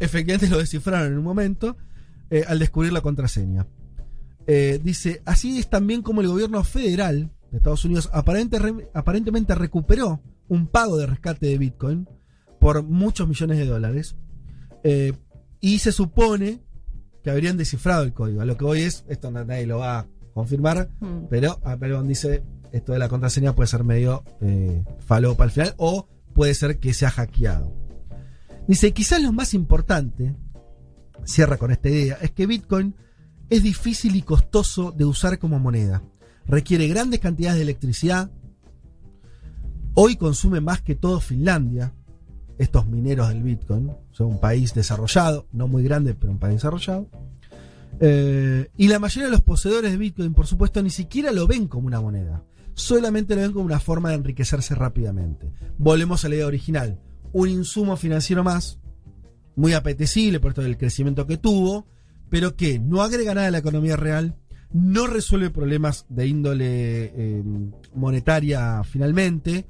efectivamente 0.00 0.48
lo 0.48 0.58
descifraron 0.58 1.12
en 1.12 1.18
un 1.18 1.24
momento 1.24 1.76
eh, 2.30 2.44
al 2.46 2.58
descubrir 2.58 2.92
la 2.92 3.00
contraseña. 3.00 3.66
Eh, 4.46 4.80
dice, 4.82 5.22
así 5.26 5.58
es 5.58 5.68
también 5.68 6.02
como 6.02 6.20
el 6.20 6.28
gobierno 6.28 6.62
federal 6.64 7.30
de 7.50 7.58
Estados 7.58 7.84
Unidos 7.84 8.08
aparente- 8.12 8.58
re- 8.58 8.88
aparentemente 8.94 9.54
recuperó 9.54 10.20
un 10.48 10.66
pago 10.66 10.96
de 10.96 11.06
rescate 11.06 11.46
de 11.46 11.58
Bitcoin 11.58 12.08
por 12.60 12.82
muchos 12.82 13.28
millones 13.28 13.58
de 13.58 13.66
dólares. 13.66 14.16
Eh, 14.84 15.12
y 15.60 15.78
se 15.80 15.92
supone 15.92 16.60
que 17.22 17.30
habrían 17.30 17.56
descifrado 17.56 18.04
el 18.04 18.12
código. 18.12 18.40
A 18.40 18.44
lo 18.44 18.56
que 18.56 18.64
hoy 18.64 18.80
es, 18.82 19.04
esto 19.08 19.30
na- 19.30 19.44
nadie 19.44 19.66
lo 19.66 19.78
va 19.78 19.98
a 20.00 20.06
confirmar, 20.34 20.88
Mm. 21.00 21.26
pero 21.28 21.58
Applebaum 21.64 22.06
dice, 22.06 22.42
esto 22.72 22.92
de 22.92 22.98
la 22.98 23.08
contraseña 23.08 23.54
puede 23.54 23.66
ser 23.66 23.82
medio 23.84 24.24
eh, 24.40 24.84
falopa 25.00 25.44
al 25.44 25.50
final 25.50 25.74
o 25.78 26.06
puede 26.34 26.54
ser 26.54 26.78
que 26.78 26.94
se 26.94 27.06
ha 27.06 27.10
hackeado. 27.10 27.74
Dice, 28.68 28.92
quizás 28.92 29.22
lo 29.22 29.32
más 29.32 29.54
importante, 29.54 30.36
cierra 31.24 31.56
con 31.56 31.70
esta 31.70 31.88
idea, 31.88 32.18
es 32.20 32.32
que 32.32 32.46
Bitcoin 32.46 32.94
es 33.48 33.62
difícil 33.62 34.14
y 34.14 34.20
costoso 34.20 34.92
de 34.92 35.06
usar 35.06 35.38
como 35.38 35.58
moneda. 35.58 36.02
Requiere 36.46 36.86
grandes 36.86 37.20
cantidades 37.20 37.56
de 37.56 37.62
electricidad. 37.62 38.30
Hoy 39.94 40.16
consume 40.16 40.60
más 40.60 40.82
que 40.82 40.94
todo 40.94 41.18
Finlandia, 41.18 41.94
estos 42.58 42.86
mineros 42.86 43.30
del 43.30 43.42
Bitcoin. 43.42 43.90
Son 44.10 44.26
un 44.26 44.38
país 44.38 44.74
desarrollado, 44.74 45.46
no 45.50 45.66
muy 45.66 45.82
grande, 45.82 46.12
pero 46.14 46.30
un 46.30 46.38
país 46.38 46.56
desarrollado. 46.56 47.08
Eh, 48.00 48.68
y 48.76 48.88
la 48.88 48.98
mayoría 48.98 49.28
de 49.28 49.32
los 49.32 49.42
poseedores 49.42 49.90
de 49.90 49.96
Bitcoin, 49.96 50.34
por 50.34 50.46
supuesto, 50.46 50.82
ni 50.82 50.90
siquiera 50.90 51.32
lo 51.32 51.46
ven 51.46 51.68
como 51.68 51.86
una 51.86 52.02
moneda. 52.02 52.44
Solamente 52.74 53.34
lo 53.34 53.40
ven 53.40 53.52
como 53.52 53.64
una 53.64 53.80
forma 53.80 54.10
de 54.10 54.16
enriquecerse 54.16 54.74
rápidamente. 54.74 55.50
Volvemos 55.78 56.22
a 56.26 56.28
la 56.28 56.34
idea 56.34 56.46
original. 56.46 57.00
Un 57.32 57.48
insumo 57.48 57.96
financiero 57.96 58.44
más, 58.44 58.78
muy 59.56 59.72
apetecible 59.72 60.40
por 60.40 60.54
todo 60.54 60.66
el 60.66 60.78
crecimiento 60.78 61.26
que 61.26 61.36
tuvo, 61.36 61.86
pero 62.30 62.56
que 62.56 62.78
no 62.78 63.02
agrega 63.02 63.34
nada 63.34 63.48
a 63.48 63.50
la 63.50 63.58
economía 63.58 63.96
real, 63.96 64.36
no 64.72 65.06
resuelve 65.06 65.50
problemas 65.50 66.06
de 66.08 66.26
índole 66.26 67.04
eh, 67.14 67.42
monetaria 67.94 68.82
finalmente, 68.84 69.66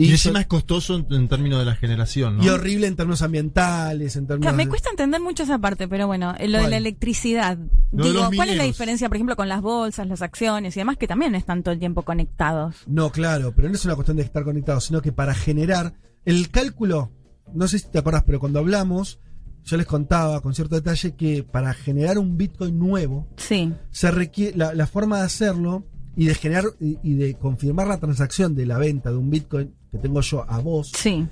Y, 0.00 0.06
Y 0.06 0.10
encima 0.12 0.40
es 0.40 0.46
costoso 0.46 0.96
en, 0.96 1.06
en 1.10 1.28
términos 1.28 1.58
de 1.58 1.66
la 1.66 1.74
generación, 1.74 2.38
¿no? 2.38 2.44
Y 2.44 2.48
horrible 2.48 2.86
en 2.86 2.96
términos 2.96 3.20
ambientales, 3.22 4.16
en 4.16 4.26
términos... 4.26 4.52
Claro, 4.52 4.56
me 4.56 4.68
cuesta 4.68 4.88
entender 4.90 5.20
mucho 5.20 5.42
esa 5.42 5.58
parte, 5.58 5.88
pero 5.88 6.06
bueno, 6.06 6.34
eh, 6.38 6.48
lo 6.48 6.58
¿Cuál? 6.58 6.64
de 6.64 6.70
la 6.70 6.76
electricidad. 6.78 7.58
Lo 7.92 8.04
Digo, 8.04 8.30
¿cuál 8.34 8.50
es 8.50 8.56
la 8.56 8.64
diferencia, 8.64 9.08
por 9.08 9.16
ejemplo, 9.16 9.36
con 9.36 9.48
las 9.48 9.60
bolsas, 9.60 10.06
las 10.06 10.22
acciones 10.22 10.76
y 10.76 10.80
demás, 10.80 10.96
que 10.96 11.06
también 11.06 11.34
están 11.34 11.62
todo 11.62 11.74
el 11.74 11.78
tiempo 11.80 12.02
conectados? 12.02 12.76
No, 12.86 13.10
claro, 13.10 13.52
pero 13.54 13.68
no 13.68 13.74
es 13.74 13.84
una 13.84 13.94
cuestión 13.94 14.16
de 14.16 14.22
estar 14.22 14.42
conectados, 14.44 14.84
sino 14.84 15.02
que 15.02 15.12
para 15.12 15.34
generar 15.34 15.92
el 16.24 16.50
cálculo, 16.50 17.10
no 17.52 17.68
sé 17.68 17.78
si 17.78 17.88
te 17.88 17.98
acordás, 17.98 18.22
pero 18.24 18.40
cuando 18.40 18.58
hablamos, 18.58 19.18
yo 19.64 19.76
les 19.76 19.86
contaba 19.86 20.40
con 20.40 20.54
cierto 20.54 20.76
detalle 20.76 21.14
que 21.14 21.42
para 21.42 21.74
generar 21.74 22.18
un 22.18 22.36
Bitcoin 22.38 22.78
nuevo, 22.78 23.28
Sí, 23.36 23.72
se 23.90 24.10
requiere 24.10 24.56
la, 24.56 24.74
la 24.74 24.86
forma 24.86 25.18
de 25.18 25.24
hacerlo 25.24 25.86
y 26.16 26.26
de 26.26 26.34
generar 26.34 26.64
y, 26.80 26.98
y 27.02 27.14
de 27.14 27.34
confirmar 27.34 27.86
la 27.86 27.98
transacción 27.98 28.54
de 28.54 28.66
la 28.66 28.78
venta 28.78 29.10
de 29.10 29.16
un 29.16 29.30
Bitcoin 29.30 29.74
que 29.90 29.98
tengo 29.98 30.20
yo 30.20 30.44
a 30.50 30.58
vos, 30.60 30.92
sí. 30.96 31.26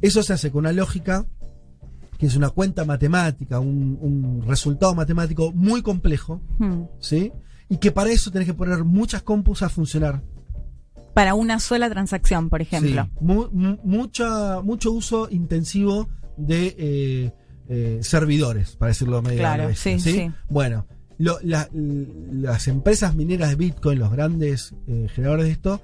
eso 0.00 0.22
se 0.22 0.32
hace 0.32 0.50
con 0.50 0.60
una 0.60 0.72
lógica 0.72 1.26
que 2.18 2.26
es 2.26 2.34
una 2.36 2.50
cuenta 2.50 2.84
matemática, 2.84 3.60
un, 3.60 3.96
un 4.00 4.42
resultado 4.46 4.94
matemático 4.94 5.52
muy 5.52 5.82
complejo, 5.82 6.40
Hmm. 6.58 6.82
¿sí? 7.00 7.32
Y 7.68 7.76
que 7.76 7.92
para 7.92 8.10
eso 8.10 8.30
tenés 8.32 8.46
que 8.48 8.54
poner 8.54 8.82
muchas 8.82 9.22
compus 9.22 9.62
a 9.62 9.68
funcionar. 9.68 10.22
Para 11.14 11.34
una 11.34 11.60
sola 11.60 11.88
transacción, 11.90 12.48
por 12.48 12.60
ejemplo. 12.62 13.04
Sí, 13.04 13.10
mu- 13.20 13.48
mu- 13.52 13.78
mucha, 13.84 14.60
mucho 14.62 14.90
uso 14.92 15.28
intensivo 15.30 16.08
de 16.36 16.74
eh, 16.78 17.32
eh, 17.68 17.98
servidores, 18.02 18.74
para 18.76 18.88
decirlo 18.88 19.20
medio 19.22 19.38
Claro, 19.38 19.66
bestia, 19.68 19.98
sí, 19.98 20.12
sí. 20.12 20.30
Bueno, 20.48 20.86
lo- 21.18 21.38
la- 21.42 21.68
las 21.72 22.66
empresas 22.68 23.14
mineras 23.14 23.50
de 23.50 23.56
Bitcoin, 23.56 23.98
los 23.98 24.10
grandes 24.10 24.74
eh, 24.86 25.06
generadores 25.14 25.46
de 25.46 25.52
esto, 25.52 25.80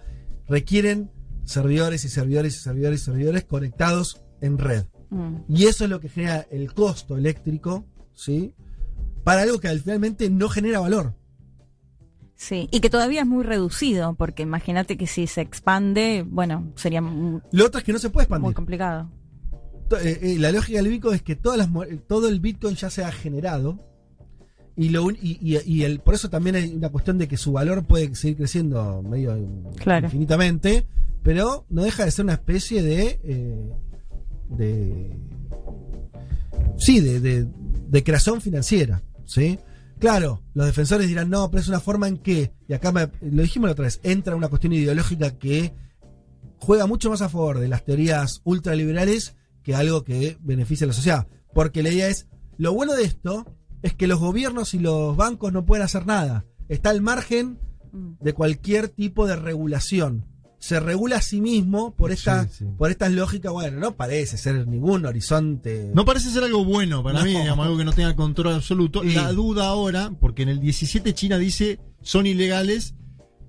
requieren 0.48 1.10
servidores 1.44 2.04
y 2.04 2.08
servidores 2.08 2.56
y 2.56 2.58
servidores 2.60 3.00
y 3.00 3.04
servidores 3.04 3.44
conectados 3.44 4.22
en 4.40 4.58
red. 4.58 4.84
Mm. 5.10 5.36
Y 5.48 5.64
eso 5.66 5.84
es 5.84 5.90
lo 5.90 6.00
que 6.00 6.08
genera 6.08 6.46
el 6.50 6.72
costo 6.72 7.16
eléctrico, 7.16 7.84
¿sí? 8.14 8.54
Para 9.22 9.42
algo 9.42 9.58
que 9.60 9.68
al 9.68 9.80
finalmente 9.80 10.28
no 10.30 10.48
genera 10.48 10.80
valor. 10.80 11.14
Sí, 12.36 12.68
y 12.72 12.80
que 12.80 12.90
todavía 12.90 13.20
es 13.20 13.26
muy 13.26 13.44
reducido, 13.44 14.14
porque 14.14 14.42
imagínate 14.42 14.96
que 14.96 15.06
si 15.06 15.26
se 15.26 15.40
expande, 15.40 16.24
bueno, 16.28 16.72
sería 16.74 17.00
Lo 17.00 17.64
otro 17.66 17.78
es 17.78 17.84
que 17.84 17.92
no 17.92 17.98
se 17.98 18.10
puede 18.10 18.24
expandir. 18.24 18.44
muy 18.44 18.54
complicado. 18.54 19.10
Eh, 20.02 20.18
eh, 20.22 20.36
la 20.38 20.50
lógica 20.50 20.78
del 20.82 20.88
Bitcoin 20.90 21.14
es 21.14 21.22
que 21.22 21.36
todas 21.36 21.58
las, 21.58 21.68
todo 22.08 22.28
el 22.28 22.40
Bitcoin 22.40 22.74
ya 22.74 22.90
se 22.90 23.04
ha 23.04 23.12
generado 23.12 23.78
y, 24.76 24.88
lo, 24.88 25.10
y, 25.10 25.38
y- 25.40 25.58
y 25.64 25.82
el, 25.84 26.00
por 26.00 26.14
eso 26.14 26.28
también 26.28 26.56
hay 26.56 26.74
una 26.74 26.88
cuestión 26.88 27.16
de 27.18 27.28
que 27.28 27.36
su 27.36 27.52
valor 27.52 27.84
puede 27.86 28.12
seguir 28.16 28.36
creciendo 28.38 29.02
medio 29.02 29.36
Claro. 29.76 30.06
infinitamente, 30.06 30.86
pero 31.24 31.66
no 31.70 31.82
deja 31.82 32.04
de 32.04 32.10
ser 32.12 32.24
una 32.26 32.34
especie 32.34 32.80
de... 32.84 33.18
eh, 33.24 33.72
de 34.50 35.18
sí, 36.76 37.00
de, 37.00 37.18
de, 37.18 37.48
de 37.88 38.04
creación 38.04 38.40
financiera, 38.40 39.02
¿sí? 39.24 39.58
Claro, 39.98 40.42
los 40.54 40.66
defensores 40.66 41.08
dirán, 41.08 41.30
no, 41.30 41.50
pero 41.50 41.62
es 41.62 41.68
una 41.68 41.80
forma 41.80 42.08
en 42.08 42.18
que, 42.18 42.52
y 42.68 42.72
acá 42.74 42.92
me- 42.92 43.08
lo 43.22 43.42
dijimos 43.42 43.68
la 43.68 43.72
otra 43.72 43.84
vez, 43.86 44.00
entra 44.02 44.36
una 44.36 44.48
cuestión 44.48 44.72
ideológica 44.74 45.38
que 45.38 45.72
juega 46.58 46.86
mucho 46.86 47.10
más 47.10 47.22
a 47.22 47.28
favor 47.28 47.58
de 47.58 47.68
las 47.68 47.84
teorías 47.84 48.40
ultraliberales 48.44 49.34
que 49.62 49.74
algo 49.74 50.04
que 50.04 50.36
beneficia 50.40 50.84
a 50.84 50.88
la 50.88 50.92
sociedad. 50.94 51.26
Porque 51.54 51.82
la 51.82 51.90
idea 51.90 52.08
es, 52.08 52.26
lo 52.58 52.74
bueno 52.74 52.92
de 52.94 53.04
esto 53.04 53.46
es 53.82 53.94
que 53.94 54.06
los 54.06 54.20
gobiernos 54.20 54.74
y 54.74 54.78
los 54.78 55.16
bancos 55.16 55.52
no 55.52 55.64
pueden 55.64 55.84
hacer 55.84 56.06
nada. 56.06 56.44
Está 56.68 56.90
al 56.90 57.00
margen 57.00 57.58
Mm. 57.92 58.14
de 58.24 58.32
cualquier 58.32 58.88
tipo 58.88 59.24
de 59.28 59.36
regulación. 59.36 60.26
Se 60.64 60.80
regula 60.80 61.16
a 61.16 61.20
sí 61.20 61.42
mismo 61.42 61.94
por 61.94 62.10
esta, 62.10 62.44
Sí, 62.44 62.50
sí. 62.60 62.64
por 62.78 62.90
estas 62.90 63.12
lógicas, 63.12 63.52
bueno, 63.52 63.78
no 63.80 63.96
parece 63.96 64.38
ser 64.38 64.66
ningún 64.66 65.04
horizonte. 65.04 65.90
No 65.94 66.06
parece 66.06 66.30
ser 66.30 66.42
algo 66.44 66.64
bueno 66.64 67.02
para 67.02 67.18
No. 67.18 67.24
mí, 67.26 67.32
digamos, 67.32 67.66
algo 67.66 67.76
que 67.76 67.84
no 67.84 67.92
tenga 67.92 68.16
control 68.16 68.54
absoluto. 68.54 69.02
Sí. 69.02 69.12
La 69.14 69.30
duda 69.32 69.66
ahora, 69.66 70.10
porque 70.18 70.42
en 70.42 70.48
el 70.48 70.60
17 70.60 71.12
China 71.12 71.36
dice 71.36 71.80
son 72.00 72.26
ilegales, 72.26 72.94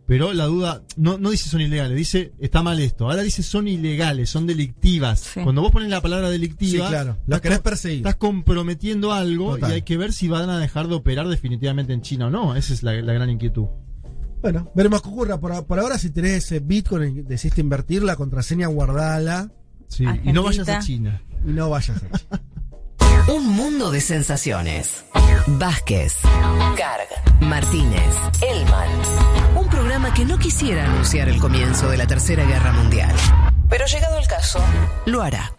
pero 0.07 0.33
la 0.33 0.45
duda 0.45 0.83
no, 0.97 1.17
no 1.17 1.29
dice 1.31 1.47
son 1.47 1.61
ilegales, 1.61 1.95
dice 1.97 2.33
está 2.39 2.61
mal 2.61 2.81
esto. 2.81 3.05
Ahora 3.09 3.21
dice 3.23 3.43
son 3.43 3.69
ilegales, 3.69 4.29
son 4.29 4.45
delictivas. 4.45 5.21
Sí. 5.21 5.39
Cuando 5.41 5.61
vos 5.61 5.71
pones 5.71 5.89
la 5.89 6.01
palabra 6.01 6.27
sí, 6.27 6.33
delictiva, 6.33 6.89
claro. 6.89 7.17
Estás, 7.23 7.39
querés 7.39 7.59
perseguir. 7.61 7.97
estás 7.99 8.15
comprometiendo 8.17 9.13
algo 9.13 9.51
Total. 9.55 9.71
y 9.71 9.73
hay 9.75 9.81
que 9.83 9.95
ver 9.97 10.11
si 10.11 10.27
van 10.27 10.49
a 10.49 10.59
dejar 10.59 10.89
de 10.89 10.95
operar 10.95 11.29
definitivamente 11.29 11.93
en 11.93 12.01
China 12.01 12.27
o 12.27 12.29
no. 12.29 12.57
Esa 12.57 12.73
es 12.73 12.83
la, 12.83 12.91
la 13.01 13.13
gran 13.13 13.29
inquietud. 13.29 13.67
Bueno, 14.45 14.71
veremos 14.75 15.01
qué 15.01 15.09
ocurra. 15.09 15.39
Por, 15.39 15.65
por 15.65 15.79
ahora, 15.79 15.97
si 15.97 16.11
tenés 16.11 16.43
ese 16.43 16.59
Bitcoin 16.59 17.17
y 17.17 17.21
decidiste 17.23 17.61
invertir, 17.61 18.03
la 18.03 18.15
contraseña 18.15 18.67
guardala 18.67 19.49
Sí. 19.87 20.05
Y 20.23 20.33
no 20.33 20.43
vayas 20.43 20.69
a 20.69 20.79
China. 20.79 21.19
y 21.43 21.49
no 21.49 21.69
vayas 21.71 21.97
a 21.97 22.17
China. 22.17 22.41
Un 23.35 23.47
mundo 23.47 23.89
de 23.89 24.01
sensaciones. 24.01 25.03
Vázquez, 25.47 26.13
Carg, 26.77 27.07
Martínez, 27.41 28.13
Elman. 28.47 28.89
Un 29.57 29.67
programa 29.67 30.13
que 30.13 30.25
no 30.25 30.37
quisiera 30.37 30.85
anunciar 30.85 31.27
el 31.29 31.39
comienzo 31.39 31.89
de 31.89 31.97
la 31.97 32.05
Tercera 32.05 32.45
Guerra 32.45 32.71
Mundial. 32.73 33.15
Pero 33.67 33.85
llegado 33.87 34.19
el 34.19 34.27
caso, 34.27 34.59
lo 35.07 35.23
hará. 35.23 35.51